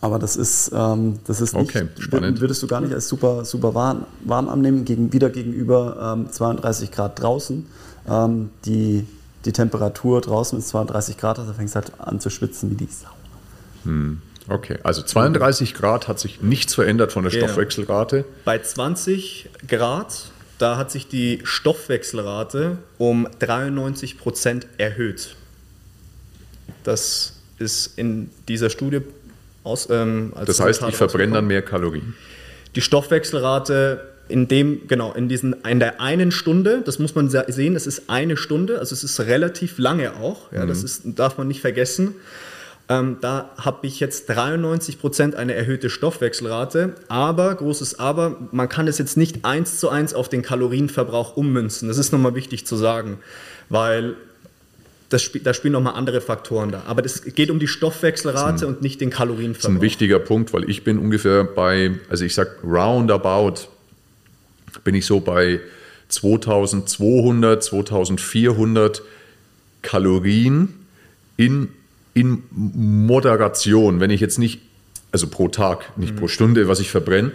[0.00, 2.40] aber das ist, ähm, das ist nicht, okay, spannend.
[2.40, 6.90] würdest du gar nicht als super, super warm, warm annehmen, gegen, wieder gegenüber ähm, 32
[6.90, 7.64] Grad draußen.
[8.08, 9.06] Ähm, die,
[9.44, 13.10] die Temperatur draußen ist 32 Grad, also fängst halt an zu schwitzen wie die Sau.
[13.84, 14.22] Hm.
[14.48, 17.46] Okay, also 32 Grad hat sich nichts verändert von der genau.
[17.46, 18.24] Stoffwechselrate.
[18.44, 25.36] Bei 20 Grad, da hat sich die Stoffwechselrate um 93 Prozent erhöht.
[26.84, 29.02] Das ist in dieser Studie
[29.64, 29.88] aus.
[29.90, 32.14] Ähm, das heißt, ich verbrenne dann mehr Kalorien.
[32.74, 37.76] Die Stoffwechselrate in dem, genau, in, diesen, in der einen Stunde, das muss man sehen,
[37.76, 40.68] es ist eine Stunde, also es ist relativ lange auch, ja, mhm.
[40.68, 42.14] das ist, darf man nicht vergessen.
[42.92, 48.86] Ähm, da habe ich jetzt 93 Prozent eine erhöhte Stoffwechselrate, aber, großes Aber, man kann
[48.86, 51.88] es jetzt nicht eins zu eins auf den Kalorienverbrauch ummünzen.
[51.88, 53.18] Das ist nochmal wichtig zu sagen,
[53.68, 54.16] weil
[55.08, 56.82] das, da spielen nochmal andere Faktoren da.
[56.86, 59.62] Aber es geht um die Stoffwechselrate ein, und nicht den Kalorienverbrauch.
[59.62, 63.68] Das ist ein wichtiger Punkt, weil ich bin ungefähr bei, also ich sage roundabout,
[64.84, 65.60] bin ich so bei
[66.08, 69.02] 2200, 2400
[69.82, 70.74] Kalorien
[71.36, 71.68] in
[72.14, 74.60] in Moderation, wenn ich jetzt nicht,
[75.10, 76.18] also pro Tag, nicht mhm.
[76.18, 77.32] pro Stunde, was ich verbrenne,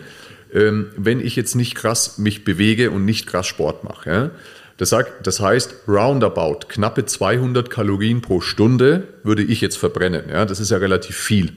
[0.53, 4.09] ähm, wenn ich jetzt nicht krass mich bewege und nicht krass Sport mache.
[4.09, 4.31] Ja?
[4.77, 10.29] Das, sagt, das heißt, roundabout, knappe 200 Kalorien pro Stunde würde ich jetzt verbrennen.
[10.29, 10.45] Ja?
[10.45, 11.53] Das ist ja relativ viel.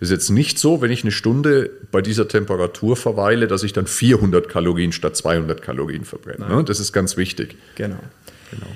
[0.00, 3.72] Das ist jetzt nicht so, wenn ich eine Stunde bei dieser Temperatur verweile, dass ich
[3.72, 6.48] dann 400 Kalorien statt 200 Kalorien verbrenne.
[6.48, 6.64] Ne?
[6.64, 7.56] Das ist ganz wichtig.
[7.76, 7.96] Genau.
[8.50, 8.66] genau.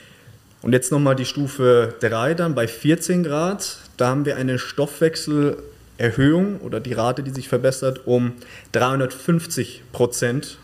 [0.62, 3.78] Und jetzt nochmal die Stufe 3 dann bei 14 Grad.
[3.96, 8.32] Da haben wir eine Stoffwechselerhöhung oder die Rate, die sich verbessert, um
[8.72, 10.58] 350 Prozent.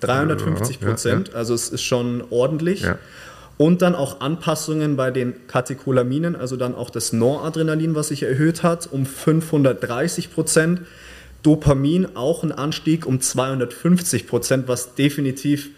[0.00, 1.38] 350 Prozent, ja, ja.
[1.38, 2.82] also es ist schon ordentlich.
[2.82, 2.98] Ja.
[3.56, 8.62] Und dann auch Anpassungen bei den Katecholaminen, also dann auch das Noradrenalin, was sich erhöht
[8.62, 10.82] hat, um 530 Prozent.
[11.42, 15.70] Dopamin auch ein Anstieg um 250 Prozent, was definitiv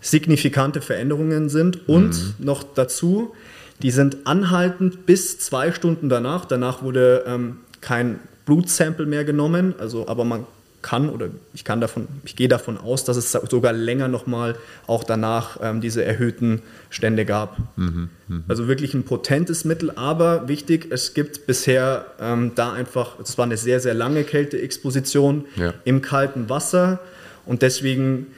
[0.00, 1.88] signifikante Veränderungen sind.
[1.88, 2.34] Und mhm.
[2.38, 3.34] noch dazu,
[3.82, 6.44] die sind anhaltend bis zwei Stunden danach.
[6.44, 10.46] Danach wurde ähm, kein Blutsample mehr genommen, also aber man
[10.80, 14.56] kann oder ich kann davon, ich gehe davon aus, dass es sogar länger nochmal
[14.86, 17.58] auch danach ähm, diese erhöhten Stände gab.
[17.76, 18.42] Mhm, mh.
[18.48, 23.44] Also wirklich ein potentes Mittel, aber wichtig, es gibt bisher ähm, da einfach, es war
[23.44, 25.74] eine sehr, sehr lange Kälteexposition ja.
[25.84, 27.00] im kalten Wasser
[27.44, 28.28] und deswegen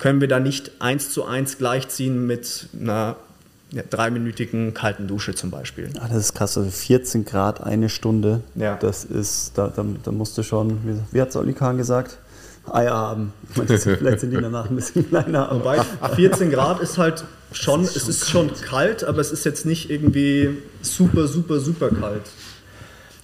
[0.00, 3.16] können wir da nicht eins zu eins gleichziehen mit einer
[3.70, 5.90] ja, dreiminütigen kalten Dusche zum Beispiel.
[6.00, 8.40] Ah, das ist krass, also 14 Grad eine Stunde.
[8.56, 8.76] Ja.
[8.76, 12.18] Das ist, da, da, da musst du schon, wie, wie hat Olli Kahn gesagt?
[12.70, 13.32] Eier haben.
[13.54, 15.48] Vielleicht sind die danach ein bisschen kleiner.
[15.52, 15.80] Wobei
[16.14, 18.30] 14 Grad ist halt schon, ist es ist kalt.
[18.30, 22.22] schon kalt, aber es ist jetzt nicht irgendwie super, super, super kalt.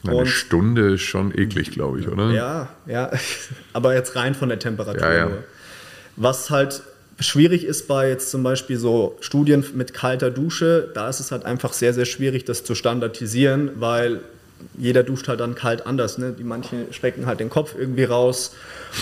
[0.07, 2.31] Eine Und, Stunde ist schon eklig, glaube ich, oder?
[2.31, 3.11] Ja, ja.
[3.73, 5.03] Aber jetzt rein von der Temperatur.
[5.03, 5.31] Ja, ja.
[6.16, 6.83] Was halt
[7.20, 11.44] schwierig ist bei jetzt zum Beispiel so Studien mit kalter Dusche, da ist es halt
[11.44, 14.20] einfach sehr, sehr schwierig, das zu standardisieren, weil
[14.79, 16.18] jeder duscht halt dann kalt anders.
[16.18, 16.35] Ne?
[16.38, 18.55] Die manchen strecken halt den Kopf irgendwie raus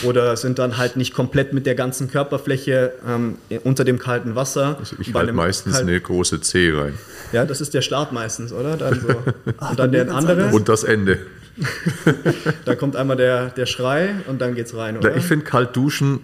[0.03, 4.77] oder sind dann halt nicht komplett mit der ganzen Körperfläche ähm, unter dem kalten Wasser.
[4.79, 6.95] Also ich halte meistens eine große Zehe rein.
[7.33, 8.77] Ja, das ist der Start meistens, oder?
[8.77, 9.09] Dann so.
[9.71, 10.49] und dann der andere.
[10.49, 11.19] Und das Ende.
[12.65, 15.17] da kommt einmal der, der Schrei und dann geht's rein, oder?
[15.17, 16.21] Ich finde kalt duschen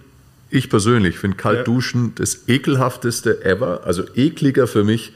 [0.50, 3.82] ich persönlich finde kalt duschen das ekelhafteste ever.
[3.84, 5.12] Also ekliger für mich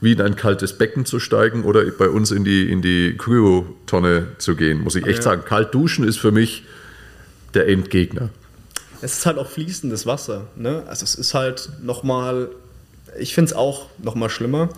[0.00, 4.28] wie in ein kaltes Becken zu steigen oder bei uns in die, in die Kryotonne
[4.38, 5.22] zu gehen, muss ich echt ja.
[5.22, 5.42] sagen.
[5.44, 6.64] Kalt duschen ist für mich
[7.54, 8.28] der Endgegner.
[9.00, 10.46] Es ist halt auch fließendes Wasser.
[10.56, 10.82] Ne?
[10.86, 12.50] Also es ist halt nochmal,
[13.18, 14.68] ich finde es auch nochmal schlimmer.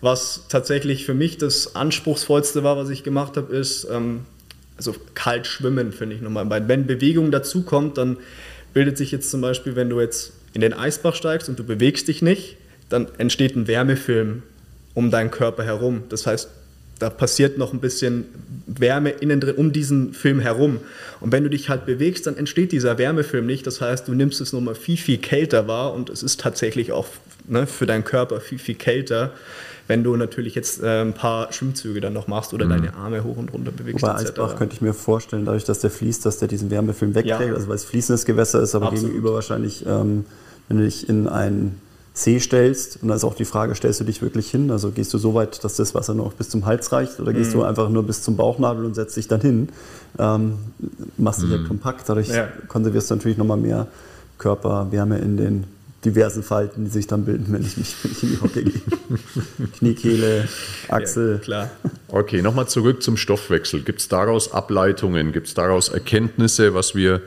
[0.00, 4.20] Was tatsächlich für mich das Anspruchsvollste war, was ich gemacht habe, ist, ähm,
[4.76, 6.48] also kalt schwimmen, finde ich nochmal.
[6.68, 8.16] Wenn Bewegung dazukommt, dann
[8.72, 12.08] bildet sich jetzt zum Beispiel, wenn du jetzt in den Eisbach steigst und du bewegst
[12.08, 12.56] dich nicht,
[12.88, 14.42] dann entsteht ein Wärmefilm
[14.94, 16.04] um deinen Körper herum.
[16.08, 16.48] Das heißt,
[16.98, 18.24] da passiert noch ein bisschen
[18.66, 20.80] Wärme innen drin um diesen Film herum.
[21.20, 23.66] Und wenn du dich halt bewegst, dann entsteht dieser Wärmefilm nicht.
[23.66, 27.06] Das heißt, du nimmst es nochmal viel, viel kälter wahr und es ist tatsächlich auch
[27.46, 29.32] ne, für deinen Körper viel, viel kälter,
[29.88, 32.70] wenn du natürlich jetzt äh, ein paar Schwimmzüge dann noch machst oder mhm.
[32.70, 34.02] deine Arme hoch und runter bewegst.
[34.02, 37.40] Wobei Eisbach könnte ich mir vorstellen, dadurch, dass der fließt, dass der diesen Wärmefilm wegträgt,
[37.40, 37.54] ja.
[37.54, 39.06] also weil es fließendes Gewässer ist, aber Absolut.
[39.06, 40.26] gegenüber wahrscheinlich, ähm,
[40.68, 41.80] wenn du dich in ein
[42.12, 44.70] See stellst, und da ist auch die Frage, stellst du dich wirklich hin?
[44.70, 47.54] Also gehst du so weit, dass das Wasser noch bis zum Hals reicht oder gehst
[47.54, 47.60] mhm.
[47.60, 49.68] du einfach nur bis zum Bauchnabel und setzt dich dann hin?
[50.18, 50.58] Ähm,
[51.16, 51.62] machst dich mhm.
[51.62, 52.48] ja kompakt, dadurch ja.
[52.66, 53.86] konservierst du natürlich nochmal mehr
[54.36, 55.64] Körperwärme in den
[56.04, 58.80] diversen Falten, die sich dann bilden, wenn ich mich wenn ich in die Hocke gehe.
[59.78, 60.48] Kniekehle,
[60.88, 61.34] Achsel.
[61.34, 61.70] Ja, klar.
[62.10, 63.82] Okay, nochmal zurück zum Stoffwechsel.
[63.82, 65.32] Gibt es daraus Ableitungen?
[65.32, 67.20] Gibt es daraus Erkenntnisse, was wir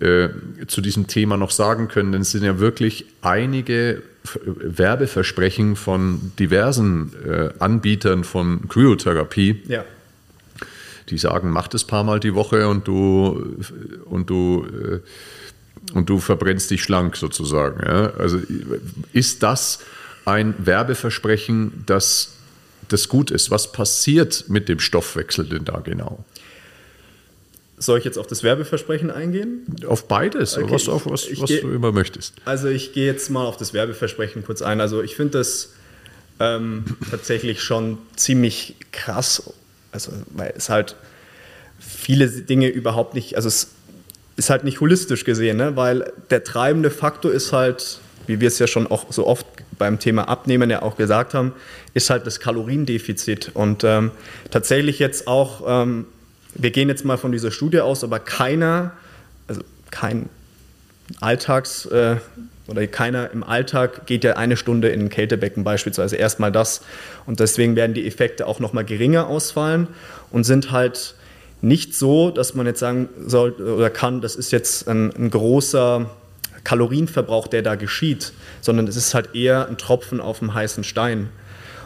[0.00, 0.28] äh,
[0.66, 2.12] zu diesem Thema noch sagen können?
[2.12, 4.02] Denn es sind ja wirklich einige
[4.34, 9.62] Werbeversprechen von diversen äh, Anbietern von Kryotherapie.
[9.66, 9.84] Ja.
[11.08, 13.56] Die sagen, mach das paar Mal die Woche und du
[14.04, 15.00] und du äh,
[15.94, 17.80] und du verbrennst dich schlank sozusagen.
[17.84, 18.12] Ja?
[18.18, 18.40] Also
[19.12, 19.80] ist das
[20.24, 22.34] ein Werbeversprechen, das,
[22.88, 23.50] das gut ist?
[23.50, 26.24] Was passiert mit dem Stoffwechsel denn da genau?
[27.78, 29.64] Soll ich jetzt auf das Werbeversprechen eingehen?
[29.86, 30.70] Auf beides, okay.
[30.70, 32.34] was, auf was, was geh, du immer möchtest.
[32.44, 34.80] Also ich gehe jetzt mal auf das Werbeversprechen kurz ein.
[34.80, 35.70] Also ich finde das
[36.40, 39.52] ähm, tatsächlich schon ziemlich krass,
[39.92, 40.96] also weil es halt
[41.78, 43.70] viele Dinge überhaupt nicht, also es
[44.38, 45.76] ist halt nicht holistisch gesehen, ne?
[45.76, 49.46] weil der treibende Faktor ist halt, wie wir es ja schon auch so oft
[49.78, 51.52] beim Thema Abnehmen ja auch gesagt haben,
[51.94, 53.50] ist halt das Kaloriendefizit.
[53.54, 54.10] Und ähm,
[54.50, 56.06] tatsächlich jetzt auch ähm,
[56.54, 58.92] wir gehen jetzt mal von dieser Studie aus, aber keiner,
[59.46, 60.28] also kein
[61.20, 62.16] Alltags- äh,
[62.66, 66.16] oder keiner im Alltag geht ja eine Stunde in ein Kältebecken beispielsweise.
[66.16, 66.82] Erstmal das.
[67.24, 69.88] Und deswegen werden die Effekte auch nochmal geringer ausfallen
[70.30, 71.14] und sind halt
[71.60, 76.08] nicht so, dass man jetzt sagen soll oder kann, das ist jetzt ein, ein großer
[76.64, 81.30] Kalorienverbrauch, der da geschieht, sondern es ist halt eher ein Tropfen auf dem heißen Stein.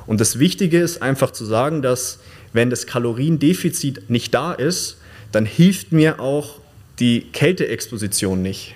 [0.07, 2.19] Und das Wichtige ist einfach zu sagen, dass
[2.53, 4.99] wenn das Kaloriendefizit nicht da ist,
[5.31, 6.59] dann hilft mir auch
[6.99, 8.75] die Kälteexposition nicht.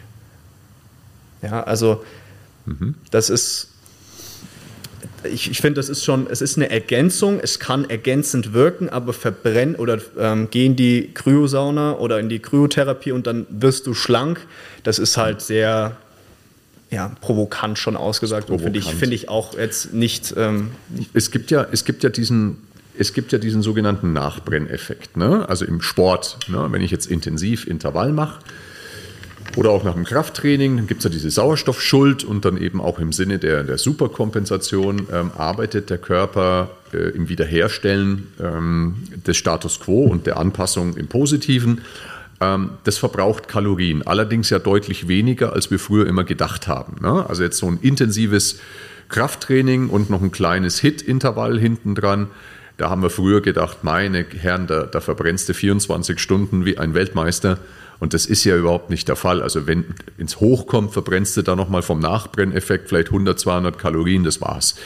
[1.43, 2.05] Ja, also
[2.65, 2.95] mhm.
[3.11, 3.71] das ist,
[5.29, 9.13] ich, ich finde, das ist schon, es ist eine Ergänzung, es kann ergänzend wirken, aber
[9.13, 13.95] verbrennen oder ähm, geh in die Kryosauna oder in die Kryotherapie und dann wirst du
[13.95, 14.41] schlank,
[14.83, 15.97] das ist halt sehr
[16.91, 20.71] ja, provokant schon ausgesagt und finde ich, find ich auch jetzt nicht, ähm.
[21.15, 22.59] Es, gibt ja, es gibt ja diesen
[22.99, 25.19] es gibt ja diesen sogenannten Nachbrenneffekt.
[25.19, 25.47] Ne?
[25.47, 26.67] Also im Sport, ne?
[26.71, 28.39] wenn ich jetzt intensiv Intervall mache
[29.57, 32.99] oder auch nach dem Krafttraining, dann gibt es ja diese Sauerstoffschuld und dann eben auch
[32.99, 39.81] im Sinne der, der Superkompensation ähm, arbeitet der Körper äh, im Wiederherstellen ähm, des Status
[39.81, 41.83] quo und der Anpassung im Positiven.
[42.41, 46.97] Ähm, das verbraucht Kalorien, allerdings ja deutlich weniger, als wir früher immer gedacht haben.
[47.01, 47.25] Ne?
[47.29, 48.59] Also jetzt so ein intensives
[49.09, 52.29] Krafttraining und noch ein kleines Hit-Intervall hinten dran
[52.77, 56.93] da haben wir früher gedacht, meine Herren, da, da verbrennst du 24 Stunden wie ein
[56.93, 57.59] Weltmeister.
[57.99, 59.43] Und das ist ja überhaupt nicht der Fall.
[59.43, 59.85] Also wenn
[60.19, 64.77] ins Hochkommt, verbrennst du da nochmal vom Nachbrenneffekt vielleicht 100, 200 Kalorien, das war's.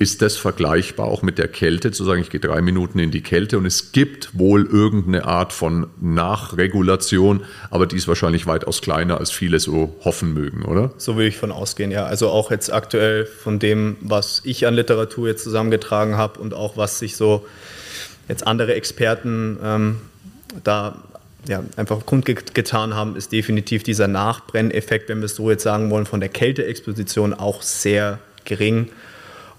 [0.00, 3.20] Ist das vergleichbar auch mit der Kälte, zu sagen, ich gehe drei Minuten in die
[3.20, 9.18] Kälte und es gibt wohl irgendeine Art von Nachregulation, aber die ist wahrscheinlich weitaus kleiner,
[9.18, 10.92] als viele so hoffen mögen, oder?
[10.98, 12.04] So würde ich von ausgehen, ja.
[12.04, 16.76] Also auch jetzt aktuell von dem, was ich an Literatur jetzt zusammengetragen habe und auch
[16.76, 17.44] was sich so
[18.28, 19.96] jetzt andere Experten ähm,
[20.62, 21.02] da
[21.46, 26.06] ja, einfach kundgetan haben, ist definitiv dieser Nachbrenneffekt, wenn wir es so jetzt sagen wollen,
[26.06, 28.88] von der Kälteexposition auch sehr gering.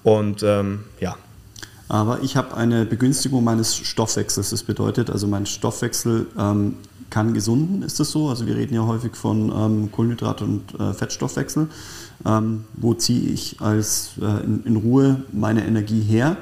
[0.03, 1.15] Und ähm, ja.
[1.87, 4.51] Aber ich habe eine Begünstigung meines Stoffwechsels.
[4.51, 6.75] Das bedeutet, also mein Stoffwechsel ähm,
[7.09, 8.29] kann gesunden, ist das so?
[8.29, 11.67] Also wir reden ja häufig von ähm, Kohlenhydrat- und äh, Fettstoffwechsel.
[12.25, 16.37] Ähm, wo ziehe ich als äh, in, in, Ruhe meine Energie her?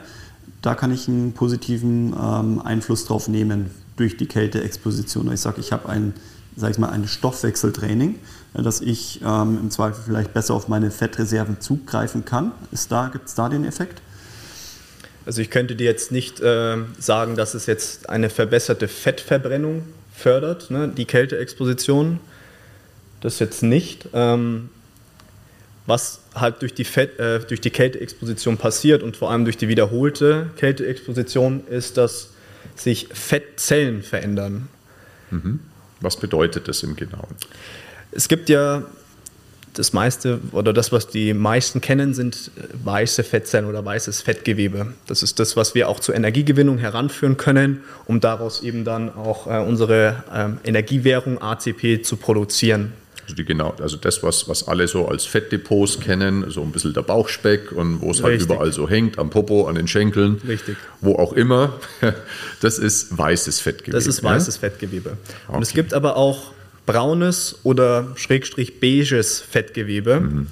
[0.62, 5.32] Da kann ich einen positiven ähm, Einfluss drauf nehmen durch die Kälteexposition.
[5.34, 6.14] Ich sage, ich habe ein,
[6.56, 8.16] sag ich mal, ein Stoffwechseltraining
[8.64, 12.52] dass ich ähm, im Zweifel vielleicht besser auf meine Fettreserven zugreifen kann.
[12.90, 14.02] da, gibt es da den Effekt?
[15.26, 19.84] Also ich könnte dir jetzt nicht äh, sagen, dass es jetzt eine verbesserte Fettverbrennung
[20.16, 20.88] fördert, ne?
[20.88, 22.20] die Kälteexposition.
[23.22, 24.10] Das jetzt nicht.
[24.14, 24.70] Ähm,
[25.86, 29.68] was halt durch die, Fett, äh, durch die Kälteexposition passiert und vor allem durch die
[29.68, 32.30] wiederholte Kälteexposition ist, dass
[32.80, 34.68] sich Fettzellen verändern.
[35.32, 35.60] Mhm.
[36.00, 37.36] Was bedeutet das im Genauen?
[38.12, 38.84] Es gibt ja
[39.78, 42.52] das meiste oder das, was die meisten kennen, sind
[42.84, 44.94] weiße Fettzellen oder weißes Fettgewebe.
[45.06, 49.48] Das ist das, was wir auch zur Energiegewinnung heranführen können, um daraus eben dann auch
[49.48, 52.94] äh, unsere äh, Energiewährung ATP zu produzieren.
[53.28, 56.94] Also, die genau, also das, was, was alle so als Fettdepots kennen, so ein bisschen
[56.94, 60.78] der Bauchspeck und wo es halt überall so hängt, am Popo, an den Schenkeln, Richtig.
[61.02, 61.74] wo auch immer,
[62.62, 63.98] das ist weißes Fettgewebe.
[63.98, 64.60] Das ist weißes ja?
[64.62, 65.18] Fettgewebe.
[65.50, 65.64] Und okay.
[65.64, 66.54] es gibt aber auch
[66.86, 70.22] braunes oder schrägstrich beiges Fettgewebe.
[70.22, 70.48] Mhm.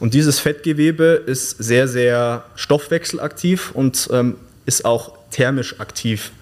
[0.00, 4.34] Und dieses Fettgewebe ist sehr, sehr stoffwechselaktiv und ähm,
[4.66, 6.32] ist auch thermisch aktiv.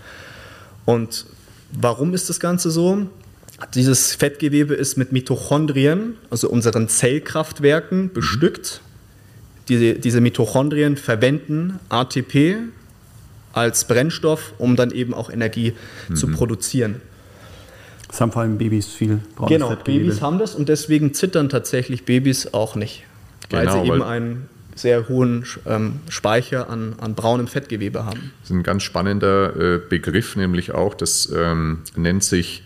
[0.86, 1.26] Und
[1.70, 3.06] warum ist das Ganze so?
[3.74, 8.80] Dieses Fettgewebe ist mit Mitochondrien, also unseren Zellkraftwerken, bestückt.
[9.68, 12.56] Diese, diese Mitochondrien verwenden ATP
[13.52, 15.74] als Brennstoff, um dann eben auch Energie
[16.08, 16.16] mhm.
[16.16, 17.00] zu produzieren.
[18.08, 20.04] Das haben vor allem Babys viel braunes Genau, Fettgewebe.
[20.04, 23.04] Babys haben das und deswegen zittern tatsächlich Babys auch nicht.
[23.50, 28.32] Weil genau, sie eben einen sehr hohen ähm, Speicher an, an braunem Fettgewebe haben.
[28.40, 32.64] Das ist ein ganz spannender äh, Begriff, nämlich auch, das ähm, nennt sich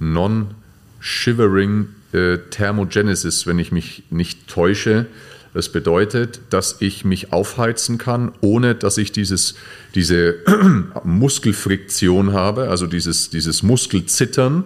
[0.00, 5.06] Non-Shivering äh, Thermogenesis, wenn ich mich nicht täusche.
[5.54, 9.54] Das bedeutet, dass ich mich aufheizen kann, ohne dass ich dieses,
[9.94, 10.36] diese
[11.04, 14.64] Muskelfriktion habe, also dieses, dieses Muskelzittern,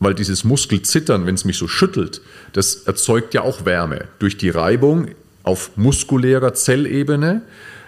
[0.00, 2.20] weil dieses Muskelzittern, wenn es mich so schüttelt,
[2.52, 4.04] das erzeugt ja auch Wärme.
[4.20, 5.08] Durch die Reibung
[5.42, 7.42] auf muskulärer Zellebene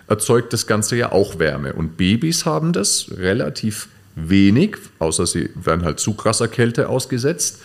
[0.08, 1.72] erzeugt das Ganze ja auch Wärme.
[1.74, 7.60] Und Babys haben das relativ wenig, außer sie werden halt zu krasser Kälte ausgesetzt,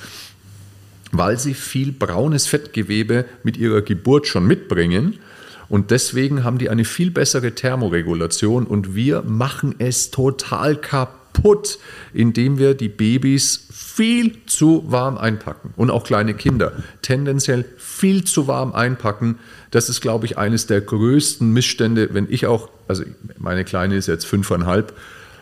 [1.12, 5.20] weil sie viel braunes Fettgewebe mit ihrer Geburt schon mitbringen.
[5.68, 11.80] Und deswegen haben die eine viel bessere Thermoregulation und wir machen es total kaputt,
[12.14, 18.48] indem wir die Babys viel zu warm einpacken und auch kleine Kinder tendenziell viel zu
[18.48, 19.40] warm einpacken.
[19.72, 23.04] Das ist, glaube ich, eines der größten Missstände, wenn ich auch, also
[23.40, 24.94] meine Kleine ist jetzt fünfeinhalb,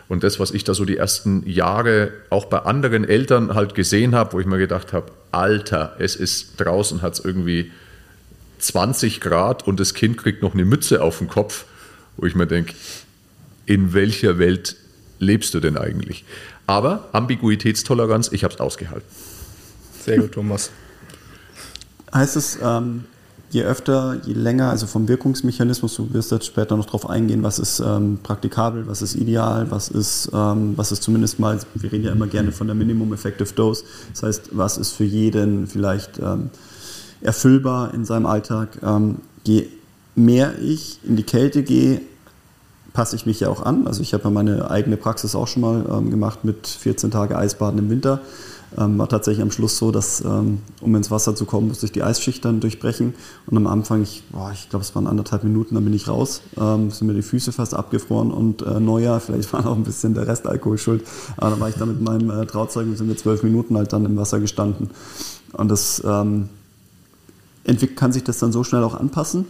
[0.08, 4.14] und das, was ich da so die ersten Jahre auch bei anderen Eltern halt gesehen
[4.14, 7.70] habe, wo ich mir gedacht habe, Alter, es ist draußen, hat es irgendwie
[8.58, 11.64] 20 Grad und das Kind kriegt noch eine Mütze auf den Kopf,
[12.16, 12.74] wo ich mir denke,
[13.66, 14.76] in welcher Welt
[15.18, 16.24] lebst du denn eigentlich?
[16.66, 19.08] Aber Ambiguitätstoleranz, ich habe es ausgehalten.
[20.04, 20.70] Sehr gut, Thomas.
[22.12, 23.04] Heißt es, ähm,
[23.54, 27.60] je öfter, je länger, also vom Wirkungsmechanismus, du wirst jetzt später noch darauf eingehen, was
[27.60, 32.04] ist ähm, praktikabel, was ist ideal, was ist, ähm, was ist zumindest mal, wir reden
[32.04, 36.18] ja immer gerne von der Minimum Effective Dose, das heißt, was ist für jeden vielleicht
[36.18, 36.50] ähm,
[37.20, 38.80] erfüllbar in seinem Alltag.
[38.82, 39.68] Ähm, je
[40.16, 42.00] mehr ich in die Kälte gehe,
[42.92, 43.86] passe ich mich ja auch an.
[43.86, 47.38] Also ich habe ja meine eigene Praxis auch schon mal ähm, gemacht mit 14 Tage
[47.38, 48.20] Eisbaden im Winter.
[48.76, 51.92] Ähm, war tatsächlich am Schluss so, dass, ähm, um ins Wasser zu kommen, musste ich
[51.92, 53.14] die Eisschicht dann durchbrechen.
[53.46, 56.90] Und am Anfang, ich, ich glaube, es waren anderthalb Minuten, dann bin ich raus, ähm,
[56.90, 60.26] sind mir die Füße fast abgefroren und äh, Neujahr, vielleicht war auch ein bisschen der
[60.26, 61.04] Rest Alkohol schuld.
[61.36, 64.04] Aber dann war ich da mit meinem äh, Trauzeugen, sind wir zwölf Minuten halt dann
[64.04, 64.90] im Wasser gestanden.
[65.52, 66.48] Und das ähm,
[67.96, 69.46] kann sich das dann so schnell auch anpassen,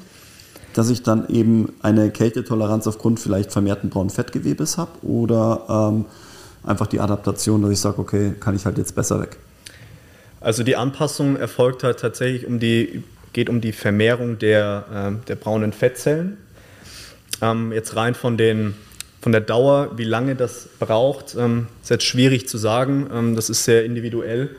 [0.75, 6.05] dass ich dann eben eine Kältetoleranz aufgrund vielleicht vermehrten braunen Fettgewebes habe oder ähm,
[6.67, 9.37] einfach die Adaptation, dass ich sage, okay, kann ich halt jetzt besser weg.
[10.41, 13.03] Also die Anpassung erfolgt halt tatsächlich um die,
[13.33, 14.85] geht um die Vermehrung der,
[15.23, 16.37] äh, der braunen Fettzellen.
[17.41, 18.75] Ähm, jetzt rein von, den,
[19.21, 23.09] von der Dauer, wie lange das braucht, ähm, ist jetzt schwierig zu sagen.
[23.13, 24.51] Ähm, das ist sehr individuell.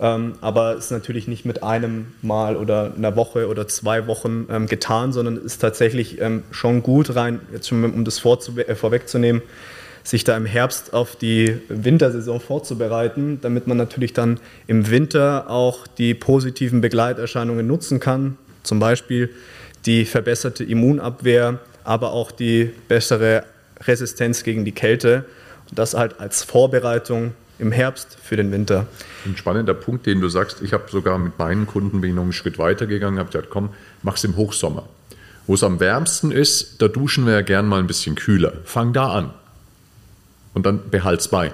[0.00, 4.66] Ähm, aber ist natürlich nicht mit einem Mal oder einer Woche oder zwei Wochen ähm,
[4.66, 9.42] getan, sondern ist tatsächlich ähm, schon gut rein, jetzt schon um das äh, vorwegzunehmen,
[10.04, 15.86] sich da im Herbst auf die Wintersaison vorzubereiten, damit man natürlich dann im Winter auch
[15.86, 18.36] die positiven Begleiterscheinungen nutzen kann.
[18.62, 19.30] Zum Beispiel
[19.86, 23.44] die verbesserte Immunabwehr, aber auch die bessere
[23.80, 25.24] Resistenz gegen die Kälte.
[25.68, 28.86] Und das halt als Vorbereitung im Herbst für den Winter.
[29.24, 32.24] Ein spannender Punkt, den du sagst, ich habe sogar mit meinen Kunden bin ich noch
[32.24, 33.70] einen Schritt weiter gegangen, habe gesagt, komm,
[34.02, 34.88] mach's im Hochsommer.
[35.46, 38.52] Wo es am wärmsten ist, da duschen wir ja gern mal ein bisschen kühler.
[38.64, 39.30] Fang da an
[40.54, 41.52] und dann behalt's bei.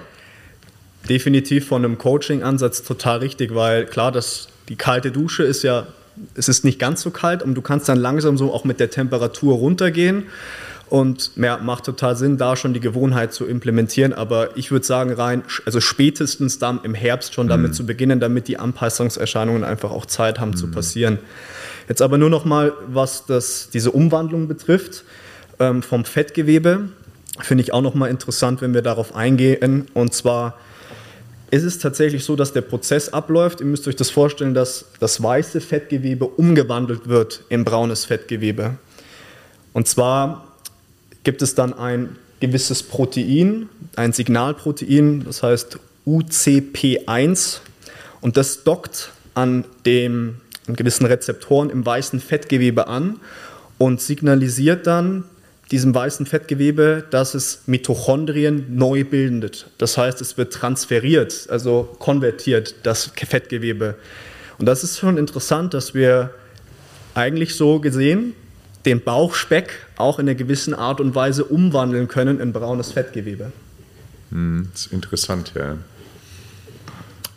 [1.08, 5.86] Definitiv von einem Coaching-Ansatz total richtig, weil klar, das, die kalte Dusche ist ja,
[6.34, 8.90] es ist nicht ganz so kalt und du kannst dann langsam so auch mit der
[8.90, 10.24] Temperatur runtergehen.
[10.90, 14.14] Und ja, macht total Sinn, da schon die Gewohnheit zu implementieren.
[14.14, 17.74] Aber ich würde sagen, rein, also spätestens dann im Herbst schon damit mhm.
[17.74, 20.56] zu beginnen, damit die Anpassungserscheinungen einfach auch Zeit haben mhm.
[20.56, 21.18] zu passieren.
[21.88, 25.04] Jetzt aber nur noch mal, was das, diese Umwandlung betrifft
[25.58, 26.88] ähm, vom Fettgewebe,
[27.40, 29.86] finde ich auch noch mal interessant, wenn wir darauf eingehen.
[29.94, 30.58] Und zwar
[31.50, 33.60] ist es tatsächlich so, dass der Prozess abläuft.
[33.60, 38.76] Ihr müsst euch das vorstellen, dass das weiße Fettgewebe umgewandelt wird in braunes Fettgewebe.
[39.72, 40.48] Und zwar
[41.24, 47.58] gibt es dann ein gewisses Protein, ein Signalprotein, das heißt UCP1,
[48.20, 53.20] und das dockt an dem an gewissen Rezeptoren im weißen Fettgewebe an
[53.78, 55.24] und signalisiert dann
[55.70, 59.66] diesem weißen Fettgewebe, dass es Mitochondrien neu bildet.
[59.78, 63.96] Das heißt, es wird transferiert, also konvertiert, das Fettgewebe.
[64.58, 66.30] Und das ist schon interessant, dass wir
[67.14, 68.34] eigentlich so gesehen
[68.84, 73.52] den Bauchspeck auch in einer gewissen Art und Weise umwandeln können in braunes Fettgewebe.
[74.30, 75.76] Hm, das ist interessant, ja.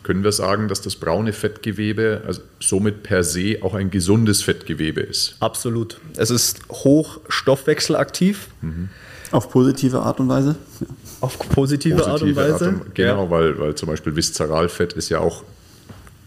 [0.02, 5.00] Können wir sagen, dass das braune Fettgewebe also somit per se auch ein gesundes Fettgewebe
[5.00, 5.36] ist?
[5.38, 6.00] Absolut.
[6.16, 8.48] Es ist hoch stoffwechselaktiv.
[8.62, 8.88] Mhm.
[9.30, 10.56] Auf positive Art und Weise?
[10.80, 10.86] Ja.
[11.20, 12.64] Auf positive, positive, Art und Weise.
[12.66, 13.30] Art und, genau, ja.
[13.30, 15.44] weil, weil zum Beispiel Viszeralfett ist ja auch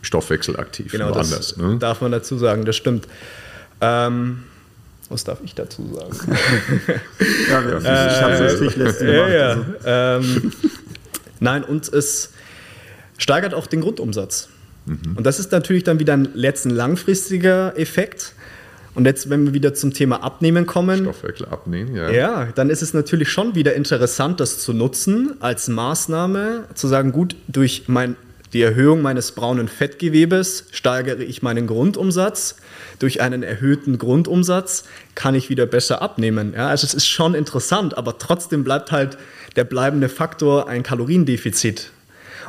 [0.02, 0.92] stoffwechselaktiv.
[0.92, 1.78] Genau, das anders, ne?
[1.78, 3.08] darf man dazu sagen, das stimmt.
[3.82, 4.44] Ähm,
[5.10, 6.38] was darf ich dazu sagen?
[7.50, 9.32] ja, äh, ich habe es natürlich letzte gemacht.
[9.32, 9.66] Ja, also.
[9.86, 10.52] ähm,
[11.40, 12.32] nein, und es
[13.18, 14.50] steigert auch den Grundumsatz.
[14.86, 15.18] Mhm.
[15.18, 18.34] Und das ist natürlich dann wieder ein letzten langfristiger Effekt.
[18.94, 21.02] Und jetzt, wenn wir wieder zum Thema Abnehmen kommen.
[21.02, 22.10] Stoffwechsel abnehmen, ja.
[22.10, 27.12] Ja, dann ist es natürlich schon wieder interessant, das zu nutzen als Maßnahme, zu sagen,
[27.12, 28.16] gut, durch mein,
[28.54, 32.56] die Erhöhung meines braunen Fettgewebes steigere ich meinen Grundumsatz.
[33.00, 36.54] Durch einen erhöhten Grundumsatz kann ich wieder besser abnehmen.
[36.56, 39.18] Ja, also es ist schon interessant, aber trotzdem bleibt halt
[39.58, 41.92] der bleibende Faktor ein Kaloriendefizit.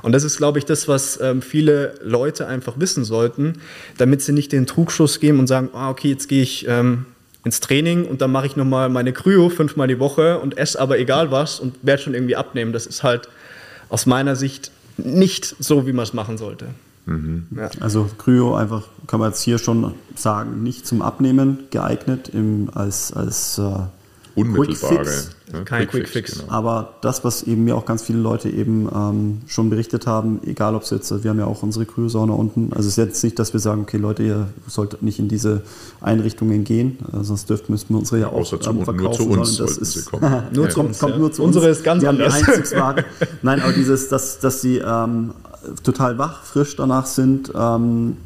[0.02, 3.54] Und das ist, glaube ich, das, was ähm, viele Leute einfach wissen sollten,
[3.98, 7.06] damit sie nicht den Trugschuss geben und sagen, ah, okay, jetzt gehe ich ähm,
[7.44, 10.98] ins Training und dann mache ich nochmal meine Kryo fünfmal die Woche und esse aber
[10.98, 12.72] egal was und werde schon irgendwie abnehmen.
[12.72, 13.28] Das ist halt
[13.88, 16.66] aus meiner Sicht nicht so, wie man es machen sollte.
[17.06, 17.46] Mhm.
[17.56, 17.70] Ja.
[17.80, 23.12] Also Kryo einfach, kann man jetzt hier schon sagen, nicht zum Abnehmen geeignet im, als,
[23.12, 23.62] als äh,
[24.36, 25.04] unmittelbare.
[25.52, 25.64] Ne?
[25.64, 26.32] Kein Quick, Quick Fix.
[26.32, 26.40] Fix.
[26.40, 26.52] Genau.
[26.52, 30.74] Aber das, was eben mir auch ganz viele Leute eben ähm, schon berichtet haben, egal
[30.74, 33.38] ob es jetzt, wir haben ja auch unsere Kryosauna unten, also es ist jetzt nicht,
[33.38, 35.62] dass wir sagen, okay Leute, ihr solltet nicht in diese
[36.00, 38.96] Einrichtungen gehen, äh, sonst dürften müssen wir unsere ja auch Außer ähm, verkaufen.
[38.96, 40.22] Nur zu uns das ist, sie kommen.
[40.52, 40.70] nur ja.
[40.70, 41.56] zu kommt, kommt nur zu uns.
[41.56, 42.42] Unsere ist ganz wir anders.
[43.42, 45.32] Nein, aber dieses, dass, dass sie ähm,
[45.82, 48.16] total wach, frisch danach sind, ähm,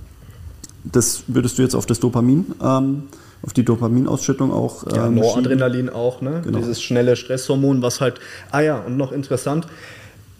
[0.85, 3.03] das würdest du jetzt auf das Dopamin ähm,
[3.43, 4.87] auf die Dopaminausschüttung auch.
[4.87, 6.43] Ähm, ja, Noradrenalin auch, ne?
[6.45, 6.59] Genau.
[6.59, 8.21] Dieses schnelle Stresshormon, was halt.
[8.51, 9.67] Ah ja, und noch interessant,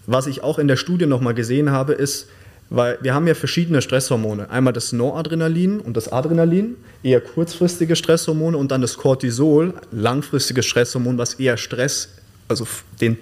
[0.05, 2.27] was ich auch in der Studie nochmal gesehen habe, ist,
[2.69, 4.49] weil wir haben ja verschiedene Stresshormone.
[4.49, 11.17] Einmal das Noradrenalin und das Adrenalin, eher kurzfristige Stresshormone und dann das Cortisol, langfristiges Stresshormon,
[11.17, 12.09] was eher Stress,
[12.47, 12.65] also
[12.99, 13.17] den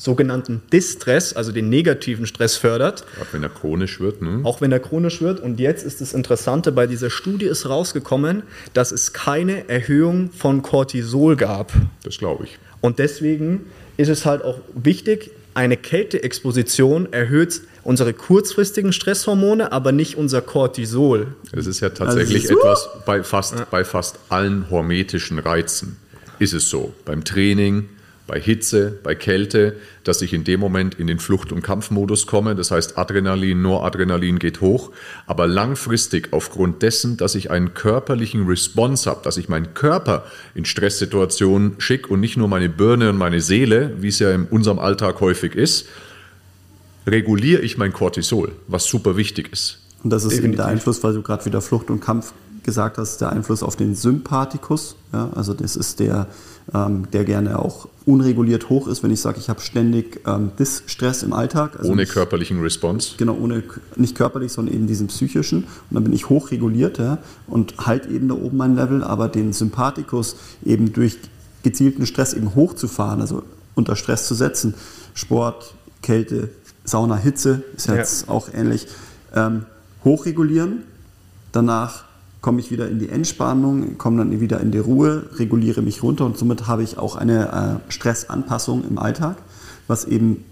[0.00, 3.04] sogenannten Distress, also den negativen Stress fördert.
[3.20, 4.22] Auch wenn er chronisch wird.
[4.22, 4.40] Ne?
[4.44, 5.40] Auch wenn er chronisch wird.
[5.40, 8.42] Und jetzt ist das Interessante, bei dieser Studie ist rausgekommen,
[8.72, 11.72] dass es keine Erhöhung von Cortisol gab.
[12.02, 12.58] Das glaube ich.
[12.80, 13.66] Und deswegen
[13.98, 21.34] ist es halt auch wichtig, eine Kälteexposition erhöht unsere kurzfristigen Stresshormone, aber nicht unser Cortisol.
[21.52, 23.66] Es ist ja tatsächlich also, etwas bei fast, ja.
[23.70, 25.96] bei fast allen hormetischen Reizen.
[26.38, 26.94] Ist es so.
[27.04, 27.88] Beim Training,
[28.30, 29.74] bei Hitze, bei Kälte,
[30.04, 32.54] dass ich in dem Moment in den Flucht- und Kampfmodus komme.
[32.54, 34.92] Das heißt, Adrenalin, Noradrenalin geht hoch.
[35.26, 40.24] Aber langfristig aufgrund dessen, dass ich einen körperlichen Response habe, dass ich meinen Körper
[40.54, 44.44] in Stresssituationen schicke und nicht nur meine Birne und meine Seele, wie es ja in
[44.44, 45.88] unserem Alltag häufig ist,
[47.08, 49.80] reguliere ich mein Cortisol, was super wichtig ist.
[50.04, 50.50] Und das ist Definitiv.
[50.50, 52.32] eben der Einfluss, weil du gerade wieder Flucht und Kampf
[52.62, 54.96] gesagt hast, der Einfluss auf den Sympathikus.
[55.12, 56.26] Ja, also das ist der,
[56.74, 61.22] ähm, der gerne auch unreguliert hoch ist, wenn ich sage, ich habe ständig ähm, Distress
[61.22, 61.78] im Alltag.
[61.78, 63.12] Also ohne nicht, körperlichen Response.
[63.16, 63.62] Genau, ohne,
[63.96, 65.64] nicht körperlich, sondern eben diesen psychischen.
[65.64, 69.52] Und dann bin ich hochreguliert ja, und halt eben da oben mein Level, aber den
[69.52, 71.18] Sympathikus eben durch
[71.62, 73.42] gezielten Stress eben hochzufahren, also
[73.74, 74.74] unter Stress zu setzen.
[75.14, 76.50] Sport, Kälte,
[76.84, 78.32] Sauna, Hitze ist jetzt ja.
[78.32, 78.86] auch ähnlich.
[79.34, 79.66] Ähm,
[80.04, 80.84] hochregulieren,
[81.52, 82.04] danach
[82.40, 86.24] komme ich wieder in die Entspannung, komme dann wieder in die Ruhe, reguliere mich runter
[86.24, 89.36] und somit habe ich auch eine äh, Stressanpassung im Alltag,
[89.86, 90.44] was eben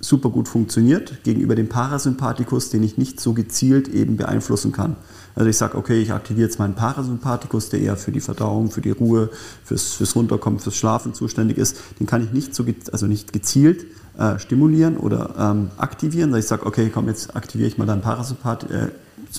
[0.00, 4.96] super gut funktioniert gegenüber dem Parasympathikus, den ich nicht so gezielt eben beeinflussen kann.
[5.34, 8.80] Also ich sage, okay, ich aktiviere jetzt meinen Parasympathikus, der eher für die Verdauung, für
[8.80, 9.30] die Ruhe,
[9.64, 11.78] fürs, fürs Runterkommen, fürs Schlafen zuständig ist.
[12.00, 13.86] Den kann ich nicht so, also nicht gezielt
[14.18, 16.30] äh, stimulieren oder ähm, aktivieren.
[16.30, 18.88] Also ich sage, okay, komm, jetzt aktiviere ich mal deinen Parasympathikus, äh,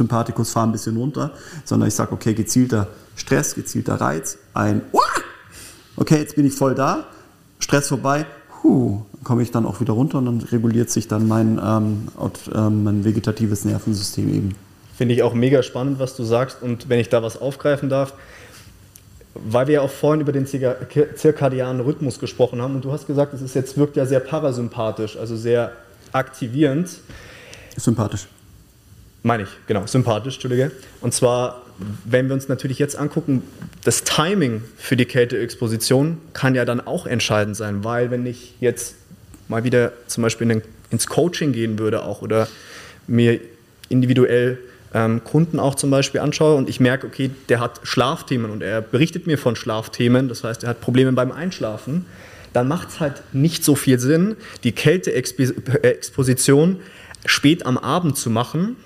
[0.06, 1.32] fahre ein bisschen runter,
[1.66, 4.82] sondern ich sage, okay, gezielter Stress, gezielter Reiz, ein,
[5.96, 7.06] okay, jetzt bin ich voll da,
[7.60, 8.26] Stress vorbei,
[8.64, 12.08] huh, komme ich dann auch wieder runter und dann reguliert sich dann mein, ähm,
[12.54, 14.56] ähm, mein vegetatives Nervensystem eben.
[14.96, 16.62] Finde ich auch mega spannend, was du sagst.
[16.62, 18.14] Und wenn ich da was aufgreifen darf,
[19.36, 23.34] weil wir ja auch vorhin über den zirkadianen Rhythmus gesprochen haben und du hast gesagt,
[23.34, 25.74] es ist jetzt wirkt ja sehr parasympathisch, also sehr
[26.12, 26.90] aktivierend.
[27.76, 28.28] Sympathisch.
[29.28, 30.72] Meine ich, genau, sympathisch, Entschuldige.
[31.02, 31.62] Und zwar,
[32.06, 33.44] wenn wir uns natürlich jetzt angucken,
[33.84, 38.96] das Timing für die Kälteexposition kann ja dann auch entscheidend sein, weil wenn ich jetzt
[39.50, 42.48] mal wieder zum Beispiel in ins Coaching gehen würde auch oder
[43.08, 43.42] mir
[43.90, 44.60] individuell
[44.94, 48.82] ähm, Kunden auch zum Beispiel anschaue und ich merke, okay, der hat Schlafthemen und er
[48.82, 52.06] berichtet mir von Schlafthemen, das heißt, er hat Probleme beim Einschlafen,
[52.54, 56.78] dann macht es halt nicht so viel Sinn, die Kälteexposition
[57.26, 58.78] spät am Abend zu machen,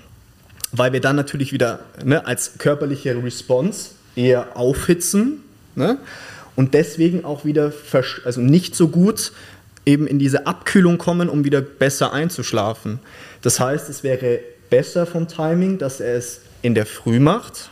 [0.72, 5.44] weil wir dann natürlich wieder ne, als körperliche Response eher aufhitzen
[5.76, 5.98] ne,
[6.56, 7.72] und deswegen auch wieder
[8.26, 9.32] also nicht so gut
[9.86, 13.00] eben in diese Abkühlung kommen, um wieder besser einzuschlafen.
[13.42, 17.70] Das heißt, es wäre besser vom Timing, dass er es in der Früh macht,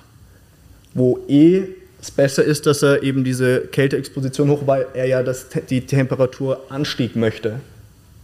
[0.93, 1.67] wo eh
[2.01, 7.15] es besser ist, dass er eben diese Kälteexposition hoch, weil er ja das, die Temperaturanstieg
[7.15, 7.59] möchte,